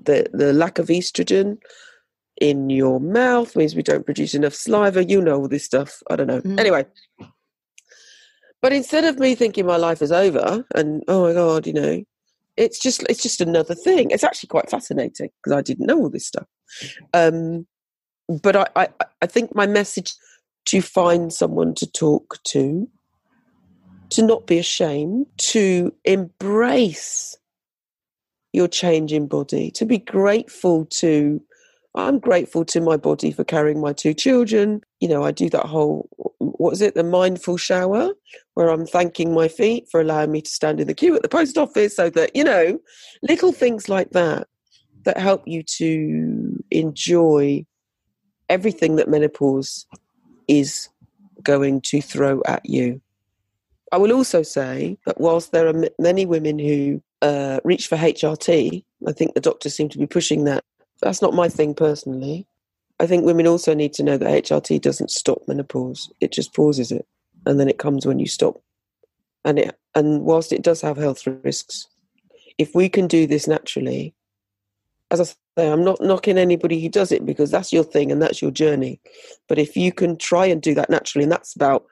The 0.03 0.27
the 0.33 0.53
lack 0.53 0.79
of 0.79 0.87
estrogen 0.87 1.57
in 2.39 2.69
your 2.69 2.99
mouth 2.99 3.55
means 3.55 3.75
we 3.75 3.83
don't 3.83 4.05
produce 4.05 4.33
enough 4.33 4.53
saliva. 4.53 5.03
You 5.03 5.21
know 5.21 5.41
all 5.41 5.47
this 5.47 5.65
stuff. 5.65 6.01
I 6.09 6.15
don't 6.15 6.27
know. 6.27 6.41
Mm. 6.41 6.59
Anyway. 6.59 6.85
But 8.61 8.73
instead 8.73 9.03
of 9.05 9.19
me 9.19 9.35
thinking 9.35 9.67
my 9.67 9.77
life 9.77 10.01
is 10.01 10.11
over 10.11 10.65
and 10.73 11.03
oh 11.07 11.27
my 11.27 11.33
god, 11.33 11.67
you 11.67 11.73
know, 11.73 12.03
it's 12.57 12.79
just 12.79 13.03
it's 13.09 13.21
just 13.21 13.39
another 13.39 13.75
thing. 13.75 14.11
It's 14.11 14.23
actually 14.23 14.47
quite 14.47 14.69
fascinating 14.69 15.29
because 15.43 15.57
I 15.57 15.61
didn't 15.61 15.85
know 15.85 15.97
all 15.97 16.09
this 16.09 16.27
stuff. 16.27 16.47
Um, 17.13 17.67
but 18.41 18.55
I, 18.55 18.65
I 18.75 18.87
I 19.21 19.25
think 19.27 19.55
my 19.55 19.67
message 19.67 20.13
to 20.65 20.81
find 20.81 21.31
someone 21.31 21.73
to 21.75 21.89
talk 21.89 22.39
to, 22.47 22.89
to 24.09 24.21
not 24.21 24.47
be 24.47 24.57
ashamed, 24.59 25.27
to 25.37 25.93
embrace 26.03 27.37
your 28.51 28.67
changing 28.67 29.27
body, 29.27 29.71
to 29.71 29.85
be 29.85 29.99
grateful 29.99 30.85
to. 30.85 31.41
I'm 31.95 32.19
grateful 32.19 32.63
to 32.65 32.81
my 32.81 32.95
body 32.95 33.31
for 33.31 33.43
carrying 33.43 33.81
my 33.81 33.91
two 33.91 34.13
children. 34.13 34.81
You 34.99 35.07
know, 35.07 35.23
I 35.23 35.31
do 35.31 35.49
that 35.49 35.65
whole, 35.65 36.07
what 36.59 36.73
is 36.73 36.81
it, 36.81 36.95
the 36.95 37.03
mindful 37.03 37.57
shower, 37.57 38.11
where 38.53 38.69
I'm 38.69 38.85
thanking 38.85 39.33
my 39.33 39.47
feet 39.47 39.87
for 39.89 40.01
allowing 40.01 40.31
me 40.31 40.41
to 40.41 40.49
stand 40.49 40.79
in 40.79 40.87
the 40.87 40.93
queue 40.93 41.15
at 41.15 41.21
the 41.21 41.29
post 41.29 41.57
office 41.57 41.95
so 41.95 42.09
that, 42.11 42.35
you 42.35 42.43
know, 42.43 42.79
little 43.21 43.51
things 43.51 43.89
like 43.89 44.11
that 44.11 44.47
that 45.05 45.17
help 45.17 45.43
you 45.47 45.63
to 45.63 46.63
enjoy 46.71 47.65
everything 48.49 48.95
that 48.97 49.09
menopause 49.09 49.85
is 50.47 50.89
going 51.43 51.81
to 51.81 52.01
throw 52.01 52.41
at 52.47 52.65
you. 52.65 53.01
I 53.91 53.97
will 53.97 54.11
also 54.11 54.43
say 54.43 54.97
that 55.05 55.19
whilst 55.19 55.51
there 55.51 55.67
are 55.67 55.89
many 55.97 56.25
women 56.25 56.59
who 56.59 57.01
uh, 57.21 57.59
reach 57.63 57.87
for 57.87 57.97
HRT. 57.97 58.83
I 59.07 59.11
think 59.11 59.33
the 59.33 59.41
doctors 59.41 59.75
seem 59.75 59.89
to 59.89 59.97
be 59.97 60.07
pushing 60.07 60.43
that. 60.45 60.63
That's 61.01 61.21
not 61.21 61.33
my 61.33 61.49
thing 61.49 61.73
personally. 61.73 62.47
I 62.99 63.07
think 63.07 63.25
women 63.25 63.47
also 63.47 63.73
need 63.73 63.93
to 63.93 64.03
know 64.03 64.17
that 64.17 64.43
HRT 64.43 64.81
doesn't 64.81 65.11
stop 65.11 65.41
menopause; 65.47 66.11
it 66.19 66.31
just 66.31 66.53
pauses 66.55 66.91
it, 66.91 67.05
and 67.45 67.59
then 67.59 67.69
it 67.69 67.77
comes 67.77 68.05
when 68.05 68.19
you 68.19 68.27
stop. 68.27 68.61
And 69.45 69.59
it 69.59 69.77
and 69.95 70.23
whilst 70.23 70.51
it 70.51 70.63
does 70.63 70.81
have 70.81 70.97
health 70.97 71.25
risks, 71.27 71.87
if 72.57 72.73
we 72.73 72.89
can 72.89 73.07
do 73.07 73.27
this 73.27 73.47
naturally, 73.47 74.13
as 75.11 75.21
I 75.21 75.23
say, 75.23 75.71
I'm 75.71 75.83
not 75.83 76.01
knocking 76.01 76.37
anybody 76.37 76.81
who 76.81 76.89
does 76.89 77.11
it 77.11 77.25
because 77.25 77.51
that's 77.51 77.71
your 77.71 77.83
thing 77.83 78.11
and 78.11 78.21
that's 78.21 78.41
your 78.41 78.51
journey. 78.51 78.99
But 79.47 79.59
if 79.59 79.77
you 79.77 79.91
can 79.91 80.17
try 80.17 80.45
and 80.45 80.61
do 80.61 80.73
that 80.75 80.89
naturally, 80.89 81.23
and 81.23 81.31
that's 81.31 81.55
about 81.55 81.85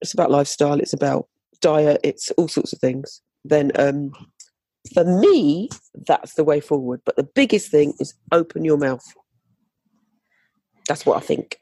it's 0.00 0.12
about 0.12 0.30
lifestyle, 0.30 0.80
it's 0.80 0.92
about 0.92 1.28
diet, 1.60 2.00
it's 2.02 2.30
all 2.32 2.48
sorts 2.48 2.72
of 2.72 2.80
things. 2.80 3.22
Then 3.44 3.72
um, 3.76 4.12
for 4.92 5.04
me, 5.04 5.68
that's 6.06 6.34
the 6.34 6.44
way 6.44 6.60
forward. 6.60 7.00
But 7.04 7.16
the 7.16 7.22
biggest 7.22 7.70
thing 7.70 7.94
is 8.00 8.14
open 8.32 8.64
your 8.64 8.76
mouth. 8.76 9.04
That's 10.88 11.06
what 11.06 11.16
I 11.16 11.20
think. 11.20 11.58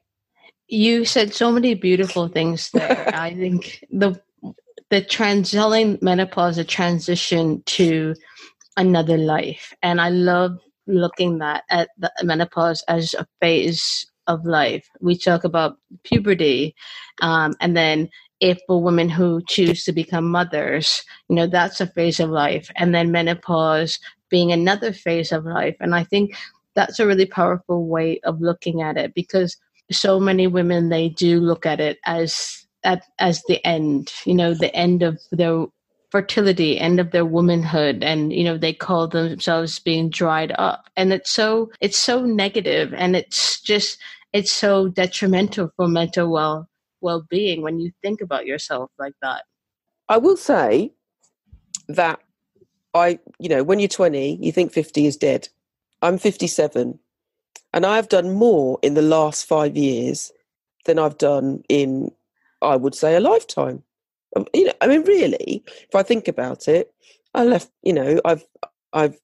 You 0.69 1.05
said 1.05 1.35
so 1.35 1.51
many 1.51 1.75
beautiful 1.75 2.29
things 2.29 2.71
there. 2.75 3.11
I 3.15 3.35
think 3.35 3.85
the 3.91 4.21
the 4.91 5.03
transitioning 5.03 6.03
menopause, 6.03 6.59
a 6.59 6.65
transition 6.65 7.63
to 7.65 8.15
another 8.77 9.19
life, 9.19 9.75
and 9.83 10.01
I 10.01 10.11
love 10.11 10.59
looking 10.87 11.39
that 11.39 11.65
at 11.71 11.91
the 11.99 12.11
menopause 12.25 12.83
as 12.89 13.15
a 13.15 13.27
phase 13.41 14.07
of 14.27 14.45
life. 14.45 14.89
We 15.01 15.17
talk 15.17 15.45
about 15.45 15.79
puberty, 16.05 16.75
um, 17.21 17.55
and 17.61 17.77
then 17.77 18.09
if 18.41 18.59
for 18.67 18.83
women 18.83 19.09
who 19.09 19.43
choose 19.47 19.85
to 19.85 19.93
become 19.93 20.31
mothers, 20.31 21.05
you 21.29 21.37
know, 21.37 21.47
that's 21.47 21.81
a 21.81 21.87
phase 21.87 22.21
of 22.21 22.31
life. 22.31 22.71
And 22.77 22.95
then 22.95 23.13
menopause 23.13 23.99
being 24.31 24.51
another 24.51 24.93
phase 24.93 25.31
of 25.31 25.45
life. 25.45 25.77
And 25.81 25.95
I 25.95 26.05
think 26.05 26.35
that's 26.81 26.99
a 26.99 27.07
really 27.07 27.27
powerful 27.27 27.87
way 27.87 28.21
of 28.25 28.41
looking 28.41 28.81
at 28.81 28.97
it 28.97 29.13
because 29.15 29.55
so 29.93 30.19
many 30.19 30.47
women 30.47 30.89
they 30.89 31.11
do 31.11 31.39
look 31.39 31.67
at 31.67 31.79
it 31.79 31.99
as 32.07 32.65
at, 32.85 33.03
as 33.19 33.43
the 33.49 33.65
end, 33.67 34.11
you 34.25 34.33
know, 34.33 34.55
the 34.55 34.75
end 34.75 35.03
of 35.03 35.21
their 35.31 35.67
fertility, 36.11 36.79
end 36.81 36.99
of 36.99 37.11
their 37.11 37.27
womanhood, 37.27 38.03
and 38.03 38.33
you 38.33 38.45
know 38.45 38.57
they 38.57 38.73
call 38.73 39.07
themselves 39.09 39.79
being 39.79 40.09
dried 40.09 40.53
up, 40.59 40.89
and 40.97 41.13
it's 41.13 41.31
so 41.31 41.71
it's 41.81 41.99
so 41.99 42.25
negative, 42.25 42.95
and 42.95 43.15
it's 43.15 43.61
just 43.61 43.99
it's 44.33 44.53
so 44.53 44.89
detrimental 44.89 45.71
for 45.77 45.87
mental 45.87 46.33
well 46.33 46.67
well 47.03 47.27
being 47.29 47.61
when 47.61 47.79
you 47.79 47.93
think 48.03 48.23
about 48.23 48.47
yourself 48.47 48.91
like 48.99 49.15
that. 49.21 49.45
I 50.09 50.17
will 50.17 50.39
say 50.39 50.95
that 51.89 52.21
I, 52.95 53.19
you 53.39 53.49
know, 53.49 53.63
when 53.63 53.79
you're 53.79 53.89
20, 53.89 54.39
you 54.41 54.51
think 54.51 54.73
50 54.73 55.07
is 55.07 55.17
dead. 55.17 55.49
I'm 56.03 56.19
57, 56.19 56.99
and 57.73 57.87
I 57.87 57.97
have 57.97 58.09
done 58.09 58.33
more 58.33 58.79
in 58.83 58.95
the 58.95 59.03
last 59.03 59.47
five 59.47 59.77
years 59.77 60.33
than 60.87 60.99
I've 60.99 61.19
done 61.19 61.63
in, 61.69 62.11
I 62.63 62.77
would 62.77 62.95
say, 62.95 63.15
a 63.15 63.21
lifetime. 63.21 63.83
Um, 64.37 64.47
you 64.55 64.67
know, 64.67 64.73
I 64.81 64.87
mean, 64.87 65.05
really, 65.05 65.63
if 65.67 65.95
I 65.95 66.03
think 66.03 66.29
about 66.29 66.69
it, 66.69 66.93
I 67.35 67.45
left. 67.45 67.71
You 67.83 67.93
know, 67.93 68.21
I've, 68.25 68.45
I've, 68.93 69.19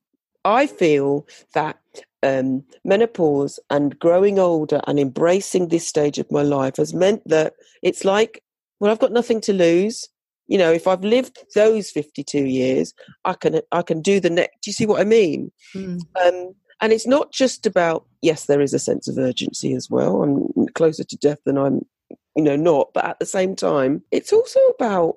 I 0.45 0.67
feel 0.67 1.27
that 1.55 1.79
um, 2.23 2.65
menopause 2.85 3.59
and 3.71 3.99
growing 3.99 4.39
older 4.39 4.81
and 4.87 4.99
embracing 4.99 5.69
this 5.69 5.87
stage 5.87 6.19
of 6.19 6.31
my 6.31 6.43
life 6.43 6.77
has 6.77 6.95
meant 6.95 7.23
that 7.27 7.55
it's 7.83 8.05
like, 8.05 8.43
well, 8.81 8.91
I've 8.91 8.99
got 8.99 9.13
nothing 9.13 9.41
to 9.43 9.53
lose. 9.53 10.09
You 10.49 10.59
know, 10.59 10.73
if 10.73 10.87
I've 10.87 11.05
lived 11.05 11.39
those 11.55 11.91
52 11.91 12.45
years, 12.45 12.95
I 13.25 13.35
can 13.35 13.61
I 13.73 13.83
can 13.83 14.01
do 14.01 14.21
the 14.21 14.31
next. 14.31 14.63
Do 14.63 14.71
you 14.71 14.73
see 14.73 14.87
what 14.87 15.01
I 15.01 15.05
mean? 15.05 15.51
Mm. 15.75 16.01
Um, 16.25 16.55
and 16.81 16.93
it's 16.93 17.07
not 17.07 17.33
just 17.33 17.67
about 17.67 18.05
yes, 18.23 18.47
there 18.47 18.61
is 18.61 18.75
a 18.75 18.79
sense 18.79 19.09
of 19.09 19.19
urgency 19.19 19.73
as 19.75 19.89
well. 19.89 20.23
I'm 20.23 20.67
closer 20.75 21.05
to 21.05 21.17
death 21.17 21.39
than 21.45 21.57
I'm, 21.57 21.87
you 22.35 22.43
know, 22.43 22.57
not. 22.57 22.93
But 22.93 23.05
at 23.05 23.19
the 23.19 23.27
same 23.27 23.55
time, 23.55 24.03
it's 24.11 24.33
also 24.33 24.61
about 24.79 25.17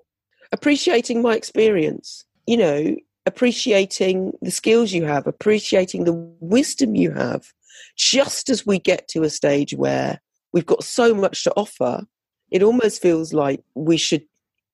appreciating 0.52 1.22
my 1.22 1.36
experience. 1.36 2.26
You 2.48 2.58
know, 2.58 2.96
appreciating 3.26 4.34
the 4.42 4.52
skills 4.52 4.92
you 4.92 5.06
have, 5.06 5.28
appreciating 5.28 6.04
the 6.04 6.14
wisdom 6.40 6.96
you 6.96 7.12
have, 7.12 7.46
just 7.96 8.50
as 8.50 8.66
we 8.66 8.80
get 8.80 9.08
to 9.10 9.24
a 9.24 9.30
stage 9.30 9.74
where 9.74 10.22
we've 10.54 10.66
got 10.66 10.84
so 10.84 11.14
much 11.14 11.44
to 11.44 11.54
offer, 11.56 12.06
it 12.52 12.64
almost 12.64 13.02
feels 13.02 13.34
like 13.34 13.62
we 13.76 13.98
should 13.98 14.24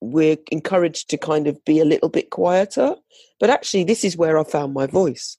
we're 0.02 0.36
encouraged 0.52 1.08
to 1.08 1.16
kind 1.16 1.46
of 1.46 1.62
be 1.64 1.80
a 1.80 1.84
little 1.84 2.10
bit 2.10 2.30
quieter. 2.30 2.94
But 3.40 3.50
actually 3.50 3.84
this 3.84 4.04
is 4.04 4.16
where 4.16 4.38
I 4.38 4.44
found 4.44 4.74
my 4.74 4.86
voice. 4.86 5.38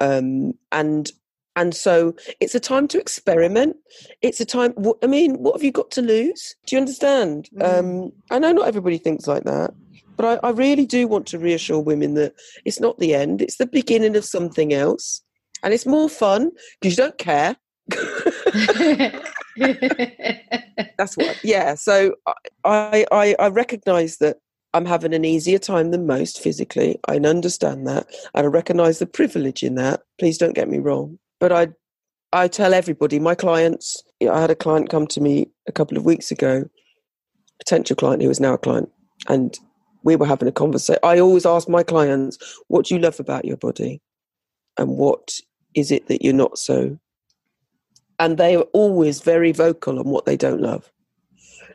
Um, 0.00 0.54
and 0.72 1.10
and 1.56 1.74
so 1.74 2.14
it's 2.40 2.54
a 2.54 2.60
time 2.60 2.86
to 2.88 3.00
experiment. 3.00 3.76
It's 4.22 4.40
a 4.40 4.44
time. 4.44 4.74
I 5.02 5.06
mean, 5.06 5.34
what 5.36 5.56
have 5.56 5.64
you 5.64 5.72
got 5.72 5.90
to 5.92 6.02
lose? 6.02 6.54
Do 6.66 6.76
you 6.76 6.80
understand? 6.80 7.48
Mm. 7.56 7.78
Um, 7.78 8.12
I 8.30 8.38
know 8.38 8.52
not 8.52 8.68
everybody 8.68 8.98
thinks 8.98 9.26
like 9.26 9.42
that, 9.44 9.74
but 10.16 10.38
I, 10.44 10.48
I 10.48 10.50
really 10.50 10.86
do 10.86 11.08
want 11.08 11.26
to 11.28 11.38
reassure 11.38 11.80
women 11.80 12.14
that 12.14 12.34
it's 12.64 12.78
not 12.78 12.98
the 12.98 13.14
end, 13.14 13.42
it's 13.42 13.56
the 13.56 13.66
beginning 13.66 14.16
of 14.16 14.24
something 14.24 14.72
else. 14.72 15.22
And 15.64 15.74
it's 15.74 15.86
more 15.86 16.08
fun 16.08 16.52
because 16.80 16.96
you 16.96 17.04
don't 17.04 17.18
care. 17.18 17.56
That's 20.96 21.16
what, 21.16 21.42
yeah. 21.42 21.74
So 21.74 22.14
I, 22.64 23.04
I, 23.10 23.34
I 23.38 23.48
recognize 23.48 24.18
that 24.18 24.36
I'm 24.74 24.84
having 24.84 25.14
an 25.14 25.24
easier 25.24 25.58
time 25.58 25.90
than 25.90 26.06
most 26.06 26.40
physically. 26.40 27.00
I 27.08 27.16
understand 27.16 27.86
that. 27.86 28.06
And 28.34 28.46
I 28.46 28.48
recognize 28.48 28.98
the 28.98 29.06
privilege 29.06 29.62
in 29.62 29.76
that. 29.76 30.02
Please 30.18 30.38
don't 30.38 30.54
get 30.54 30.68
me 30.68 30.78
wrong. 30.78 31.18
But 31.40 31.52
I, 31.52 31.68
I 32.32 32.48
tell 32.48 32.74
everybody, 32.74 33.18
my 33.18 33.34
clients, 33.34 34.02
I 34.20 34.40
had 34.40 34.50
a 34.50 34.54
client 34.56 34.90
come 34.90 35.06
to 35.08 35.20
me 35.20 35.48
a 35.66 35.72
couple 35.72 35.96
of 35.96 36.04
weeks 36.04 36.30
ago, 36.30 36.64
potential 37.58 37.96
client 37.96 38.22
who 38.22 38.30
is 38.30 38.40
now 38.40 38.54
a 38.54 38.58
client. 38.58 38.90
And 39.28 39.58
we 40.04 40.16
were 40.16 40.26
having 40.26 40.48
a 40.48 40.52
conversation. 40.52 41.00
I 41.02 41.18
always 41.18 41.46
ask 41.46 41.68
my 41.68 41.82
clients, 41.82 42.38
what 42.68 42.86
do 42.86 42.94
you 42.94 43.00
love 43.00 43.18
about 43.20 43.44
your 43.44 43.56
body? 43.56 44.02
And 44.78 44.96
what 44.96 45.40
is 45.74 45.90
it 45.90 46.08
that 46.08 46.22
you're 46.22 46.34
not 46.34 46.58
so? 46.58 46.98
And 48.18 48.36
they 48.36 48.56
are 48.56 48.66
always 48.72 49.20
very 49.20 49.52
vocal 49.52 49.98
on 49.98 50.06
what 50.06 50.26
they 50.26 50.36
don't 50.36 50.60
love. 50.60 50.92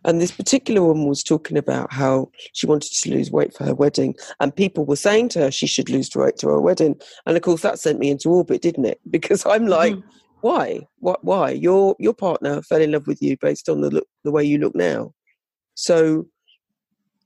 And 0.05 0.19
this 0.19 0.31
particular 0.31 0.81
woman 0.81 1.07
was 1.07 1.23
talking 1.23 1.57
about 1.57 1.91
how 1.91 2.29
she 2.53 2.65
wanted 2.65 2.91
to 2.91 3.09
lose 3.11 3.31
weight 3.31 3.53
for 3.53 3.63
her 3.63 3.75
wedding, 3.75 4.15
and 4.39 4.55
people 4.55 4.85
were 4.85 4.95
saying 4.95 5.29
to 5.29 5.39
her 5.39 5.51
she 5.51 5.67
should 5.67 5.89
lose 5.89 6.13
weight 6.15 6.37
to 6.39 6.49
her 6.49 6.61
wedding. 6.61 6.99
And 7.25 7.37
of 7.37 7.43
course, 7.43 7.61
that 7.61 7.79
sent 7.79 7.99
me 7.99 8.09
into 8.09 8.29
orbit, 8.29 8.61
didn't 8.61 8.85
it? 8.85 8.99
Because 9.09 9.45
I'm 9.45 9.67
like, 9.67 9.93
mm-hmm. 9.93 10.07
why? 10.41 10.87
What? 10.99 11.23
Why? 11.23 11.51
Your 11.51 11.95
your 11.99 12.13
partner 12.13 12.61
fell 12.61 12.81
in 12.81 12.91
love 12.91 13.07
with 13.07 13.21
you 13.21 13.37
based 13.37 13.69
on 13.69 13.81
the 13.81 13.89
look, 13.89 14.07
the 14.23 14.31
way 14.31 14.43
you 14.43 14.57
look 14.57 14.75
now. 14.75 15.13
So 15.75 16.27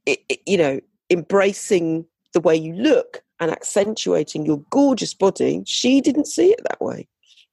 it, 0.05 0.19
it, 0.29 0.39
you 0.45 0.57
know, 0.57 0.79
embracing 1.09 2.05
the 2.33 2.39
way 2.39 2.55
you 2.55 2.73
look 2.73 3.23
and 3.39 3.51
accentuating 3.51 4.45
your 4.45 4.59
gorgeous 4.69 5.13
body, 5.13 5.63
she 5.65 6.01
didn't 6.01 6.27
see 6.27 6.49
it 6.49 6.61
that 6.63 6.81
way. 6.81 7.07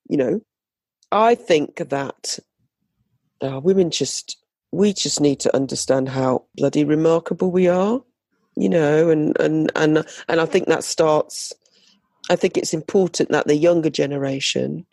You 0.08 0.16
know, 0.16 0.40
I 1.12 1.34
think 1.34 1.76
that 1.76 2.38
uh, 3.40 3.60
women 3.60 3.90
just, 3.90 4.36
we 4.74 4.92
just 4.92 5.20
need 5.20 5.38
to 5.40 5.54
understand 5.54 6.08
how 6.08 6.44
bloody 6.56 6.84
remarkable 6.84 7.50
we 7.50 7.68
are, 7.68 8.00
you 8.56 8.68
know, 8.68 9.08
and, 9.08 9.38
and, 9.38 9.70
and, 9.76 10.04
and 10.28 10.40
I 10.40 10.46
think 10.46 10.66
that 10.66 10.82
starts, 10.82 11.52
I 12.28 12.36
think 12.36 12.56
it's 12.56 12.74
important 12.74 13.30
that 13.30 13.46
the 13.46 13.56
younger 13.56 13.90
generation 13.90 14.84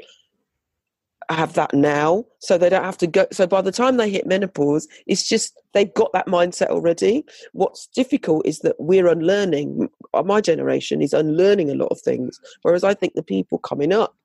have 1.29 1.53
that 1.53 1.73
now 1.73 2.25
so 2.39 2.57
they 2.57 2.69
don't 2.69 2.83
have 2.83 2.97
to 2.97 3.07
go 3.07 3.25
so 3.31 3.47
by 3.47 3.61
the 3.61 3.71
time 3.71 3.95
they 3.95 4.09
hit 4.09 4.27
menopause 4.27 4.85
it's 5.07 5.27
just 5.27 5.61
they've 5.73 5.93
got 5.93 6.11
that 6.11 6.27
mindset 6.27 6.67
already. 6.67 7.23
What's 7.53 7.87
difficult 7.87 8.45
is 8.45 8.59
that 8.59 8.75
we're 8.79 9.07
unlearning 9.07 9.87
my 10.25 10.41
generation 10.41 11.01
is 11.01 11.13
unlearning 11.13 11.69
a 11.69 11.75
lot 11.75 11.87
of 11.87 12.01
things 12.01 12.39
whereas 12.63 12.83
i 12.83 12.93
think 12.93 13.13
the 13.13 13.23
people 13.23 13.59
coming 13.59 13.93
up 13.93 14.15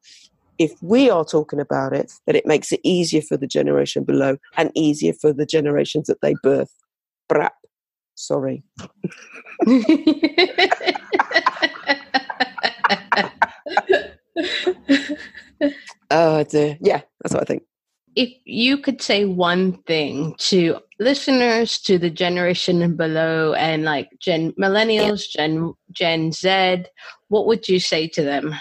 if 0.59 0.73
we 0.83 1.11
are 1.11 1.25
talking 1.25 1.61
about 1.61 1.93
it 1.93 2.13
that 2.27 2.37
it 2.37 2.47
makes 2.47 2.73
it 2.73 2.81
easier 2.83 3.23
for 3.23 3.37
the 3.37 3.47
generation 3.47 4.05
below 4.05 4.37
and 4.57 4.71
easier 4.75 5.13
for 5.13 5.33
the 5.33 5.47
generations 5.47 6.07
that 6.07 6.21
they 6.23 6.35
birth 6.43 6.73
brap 7.31 7.51
sorry 8.15 8.63
Oh 16.11 16.45
dear. 16.45 16.79
Yeah, 16.81 17.03
that's 17.23 17.35
what 17.35 17.43
I 17.43 17.45
think. 17.45 17.63
If 18.15 18.31
you 18.45 18.79
could 18.79 19.03
say 19.03 19.27
one 19.27 19.83
thing 19.83 20.35
to 20.39 20.79
listeners, 20.99 21.79
to 21.81 21.99
the 21.99 22.09
generation 22.09 22.97
below, 22.97 23.53
and 23.53 23.85
like 23.85 24.09
Gen 24.21 24.53
Millennials, 24.53 25.29
Gen 25.29 25.75
Gen 25.93 26.33
Z, 26.33 26.85
what 27.29 27.47
would 27.47 27.69
you 27.69 27.79
say 27.79 28.09
to 28.09 28.23
them? 28.23 28.55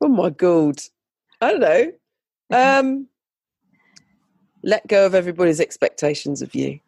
Oh 0.00 0.08
my 0.08 0.30
god, 0.30 0.76
I 1.44 1.50
don't 1.50 1.60
know. 1.60 1.92
Um, 2.50 3.08
let 4.62 4.86
go 4.86 5.04
of 5.04 5.14
everybody's 5.14 5.60
expectations 5.60 6.40
of 6.40 6.54
you. 6.54 6.80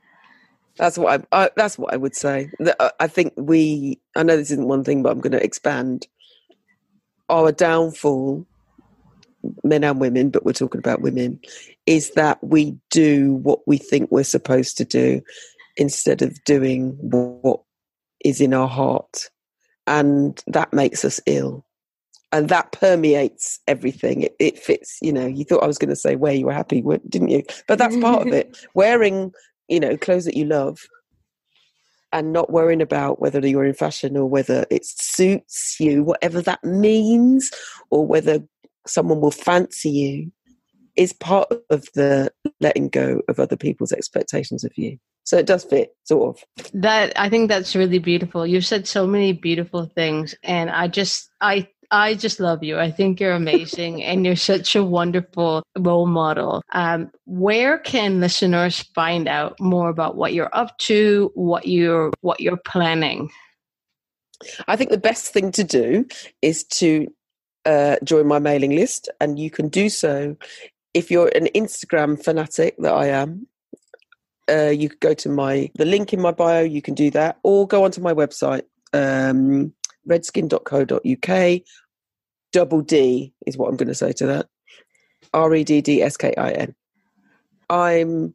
That's 0.78 0.96
what 0.96 1.26
I, 1.32 1.44
I 1.44 1.50
that's 1.56 1.78
what 1.78 1.92
I 1.92 1.96
would 1.96 2.14
say. 2.16 2.50
I 2.98 3.06
think 3.06 3.34
we. 3.36 4.00
I 4.14 4.22
know 4.22 4.36
this 4.36 4.50
isn't 4.50 4.68
one 4.68 4.84
thing, 4.84 5.02
but 5.02 5.12
I'm 5.12 5.20
going 5.20 5.32
to 5.32 5.44
expand. 5.44 6.06
Our 7.28 7.50
downfall 7.50 8.46
men 9.64 9.84
and 9.84 10.00
women, 10.00 10.30
but 10.30 10.44
we're 10.44 10.52
talking 10.52 10.78
about 10.78 11.02
women, 11.02 11.40
is 11.86 12.12
that 12.12 12.42
we 12.42 12.78
do 12.90 13.34
what 13.34 13.60
we 13.66 13.78
think 13.78 14.10
we're 14.10 14.24
supposed 14.24 14.76
to 14.78 14.84
do 14.84 15.20
instead 15.76 16.22
of 16.22 16.42
doing 16.44 16.96
what 17.00 17.60
is 18.24 18.40
in 18.40 18.54
our 18.54 18.68
heart. 18.68 19.28
And 19.86 20.40
that 20.46 20.72
makes 20.72 21.04
us 21.04 21.20
ill. 21.26 21.65
And 22.32 22.48
that 22.48 22.72
permeates 22.72 23.60
everything. 23.68 24.22
It, 24.22 24.36
it 24.38 24.58
fits, 24.58 24.98
you 25.00 25.12
know, 25.12 25.26
you 25.26 25.44
thought 25.44 25.62
I 25.62 25.68
was 25.68 25.78
going 25.78 25.90
to 25.90 25.96
say 25.96 26.16
where 26.16 26.34
you 26.34 26.46
were 26.46 26.52
happy, 26.52 26.82
didn't 27.08 27.28
you? 27.28 27.44
But 27.68 27.78
that's 27.78 27.96
part 27.96 28.26
of 28.26 28.32
it. 28.32 28.58
Wearing, 28.74 29.32
you 29.68 29.80
know, 29.80 29.96
clothes 29.96 30.24
that 30.24 30.36
you 30.36 30.44
love 30.44 30.78
and 32.12 32.32
not 32.32 32.50
worrying 32.50 32.82
about 32.82 33.20
whether 33.20 33.46
you're 33.46 33.64
in 33.64 33.74
fashion 33.74 34.16
or 34.16 34.26
whether 34.26 34.66
it 34.70 34.84
suits 34.84 35.76
you, 35.78 36.02
whatever 36.02 36.40
that 36.42 36.62
means, 36.64 37.50
or 37.90 38.06
whether 38.06 38.40
someone 38.86 39.20
will 39.20 39.30
fancy 39.30 39.90
you 39.90 40.32
is 40.96 41.12
part 41.12 41.48
of 41.70 41.86
the 41.94 42.32
letting 42.60 42.88
go 42.88 43.20
of 43.28 43.38
other 43.38 43.56
people's 43.56 43.92
expectations 43.92 44.64
of 44.64 44.72
you. 44.76 44.98
So 45.24 45.36
it 45.36 45.46
does 45.46 45.64
fit, 45.64 45.94
sort 46.04 46.36
of. 46.36 46.70
That 46.72 47.12
I 47.16 47.28
think 47.28 47.48
that's 47.48 47.74
really 47.74 47.98
beautiful. 47.98 48.46
You've 48.46 48.64
said 48.64 48.86
so 48.86 49.06
many 49.06 49.32
beautiful 49.32 49.86
things, 49.86 50.36
and 50.44 50.70
I 50.70 50.86
just 50.86 51.28
I 51.40 51.68
I 51.90 52.14
just 52.14 52.40
love 52.40 52.62
you. 52.62 52.78
I 52.78 52.90
think 52.90 53.20
you're 53.20 53.32
amazing, 53.32 54.02
and 54.04 54.24
you're 54.24 54.36
such 54.36 54.76
a 54.76 54.84
wonderful 54.84 55.62
role 55.78 56.06
model. 56.06 56.62
Um, 56.72 57.10
where 57.24 57.78
can 57.78 58.20
listeners 58.20 58.82
find 58.94 59.28
out 59.28 59.58
more 59.60 59.88
about 59.88 60.16
what 60.16 60.34
you're 60.34 60.54
up 60.54 60.76
to, 60.78 61.30
what 61.34 61.66
you're 61.66 62.12
what 62.20 62.40
you're 62.40 62.60
planning? 62.64 63.30
I 64.68 64.76
think 64.76 64.90
the 64.90 64.98
best 64.98 65.32
thing 65.32 65.50
to 65.52 65.64
do 65.64 66.06
is 66.42 66.64
to 66.64 67.06
uh, 67.64 67.96
join 68.04 68.26
my 68.26 68.38
mailing 68.38 68.76
list, 68.76 69.08
and 69.20 69.38
you 69.38 69.50
can 69.50 69.68
do 69.68 69.88
so 69.88 70.36
if 70.96 71.10
you're 71.10 71.30
an 71.34 71.46
Instagram 71.54 72.22
fanatic 72.22 72.74
that 72.78 72.94
I 72.94 73.08
am, 73.08 73.46
uh, 74.50 74.70
you 74.70 74.88
could 74.88 75.00
go 75.00 75.12
to 75.12 75.28
my 75.28 75.70
the 75.74 75.84
link 75.84 76.14
in 76.14 76.22
my 76.22 76.30
bio. 76.30 76.62
You 76.62 76.80
can 76.80 76.94
do 76.94 77.10
that, 77.10 77.38
or 77.42 77.66
go 77.66 77.84
onto 77.84 78.00
my 78.00 78.14
website, 78.14 78.62
um, 78.94 79.74
reddskin.co.uk. 80.08 81.62
Double 82.52 82.80
D 82.80 83.32
is 83.46 83.56
what 83.56 83.68
I'm 83.68 83.76
going 83.76 83.88
to 83.88 83.94
say 83.94 84.12
to 84.12 84.26
that. 84.26 84.46
R 85.32 85.54
E 85.54 85.64
D 85.64 85.80
D 85.80 86.02
S 86.02 86.16
K 86.16 86.34
I 86.36 86.50
N. 86.52 86.74
I'm 87.68 88.34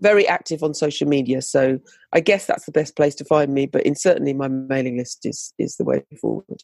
very 0.00 0.26
active 0.26 0.62
on 0.62 0.74
social 0.74 1.08
media, 1.08 1.40
so 1.40 1.78
I 2.12 2.20
guess 2.20 2.46
that's 2.46 2.66
the 2.66 2.72
best 2.72 2.96
place 2.96 3.14
to 3.16 3.24
find 3.24 3.54
me. 3.54 3.66
But 3.66 3.84
in 3.86 3.94
certainly 3.94 4.32
my 4.32 4.48
mailing 4.48 4.98
list 4.98 5.24
is 5.24 5.52
is 5.58 5.76
the 5.76 5.84
way 5.84 6.04
forward. 6.20 6.62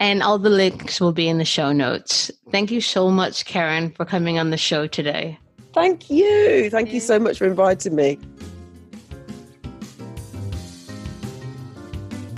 And 0.00 0.22
all 0.22 0.38
the 0.38 0.50
links 0.50 1.00
will 1.00 1.12
be 1.12 1.28
in 1.28 1.38
the 1.38 1.44
show 1.44 1.72
notes. 1.72 2.30
Thank 2.52 2.70
you 2.70 2.80
so 2.80 3.10
much, 3.10 3.44
Karen, 3.46 3.90
for 3.90 4.04
coming 4.04 4.38
on 4.38 4.50
the 4.50 4.56
show 4.56 4.86
today. 4.86 5.38
Thank 5.74 6.08
you. 6.08 6.70
Thank 6.70 6.92
you 6.92 7.00
so 7.00 7.18
much 7.18 7.38
for 7.38 7.46
inviting 7.46 7.96
me. 7.96 8.18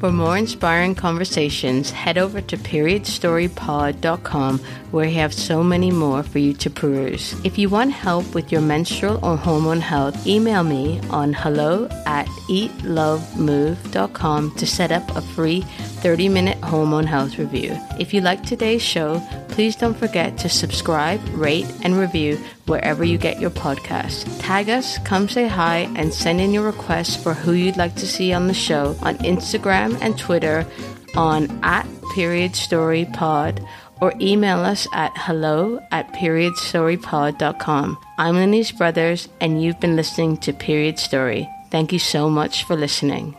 For 0.00 0.10
more 0.10 0.36
inspiring 0.38 0.94
conversations, 0.94 1.90
head 1.90 2.16
over 2.16 2.40
to 2.40 2.56
periodstorypod.com 2.56 4.58
where 4.92 5.06
we 5.06 5.12
have 5.12 5.34
so 5.34 5.62
many 5.62 5.90
more 5.90 6.22
for 6.22 6.38
you 6.38 6.54
to 6.54 6.70
peruse. 6.70 7.38
If 7.44 7.58
you 7.58 7.68
want 7.68 7.92
help 7.92 8.34
with 8.34 8.50
your 8.50 8.62
menstrual 8.62 9.22
or 9.22 9.36
hormone 9.36 9.82
health, 9.82 10.26
email 10.26 10.64
me 10.64 11.02
on 11.10 11.34
hello 11.34 11.86
at 12.06 12.26
eatlovemove.com 12.48 14.56
to 14.56 14.66
set 14.66 14.90
up 14.90 15.14
a 15.14 15.20
free 15.20 15.66
30 16.02 16.28
minute 16.28 16.58
hormone 16.58 17.06
health 17.06 17.38
review. 17.38 17.76
If 17.98 18.12
you 18.14 18.20
like 18.20 18.42
today's 18.42 18.82
show, 18.82 19.22
please 19.48 19.76
don't 19.76 19.96
forget 19.96 20.38
to 20.38 20.48
subscribe, 20.48 21.20
rate, 21.30 21.66
and 21.82 21.98
review 21.98 22.36
wherever 22.66 23.04
you 23.04 23.18
get 23.18 23.40
your 23.40 23.50
podcast. 23.50 24.26
Tag 24.40 24.68
us, 24.68 24.98
come 24.98 25.28
say 25.28 25.46
hi, 25.48 25.88
and 25.96 26.12
send 26.12 26.40
in 26.40 26.52
your 26.52 26.64
requests 26.64 27.16
for 27.16 27.34
who 27.34 27.52
you'd 27.52 27.76
like 27.76 27.94
to 27.96 28.06
see 28.06 28.32
on 28.32 28.46
the 28.46 28.54
show 28.54 28.96
on 29.02 29.18
Instagram 29.18 29.98
and 30.00 30.18
Twitter 30.18 30.66
on 31.16 31.48
at 31.62 31.86
period 32.14 32.56
story 32.56 33.04
pod 33.12 33.64
or 34.00 34.12
email 34.20 34.60
us 34.60 34.86
at 34.92 35.12
hello 35.16 35.80
at 35.90 36.12
periodstorypod.com. 36.12 37.98
I'm 38.18 38.34
Lenise 38.34 38.76
Brothers, 38.76 39.28
and 39.40 39.62
you've 39.62 39.80
been 39.80 39.96
listening 39.96 40.38
to 40.38 40.52
Period 40.52 40.98
Story. 40.98 41.48
Thank 41.70 41.92
you 41.92 41.98
so 41.98 42.30
much 42.30 42.64
for 42.64 42.76
listening. 42.76 43.36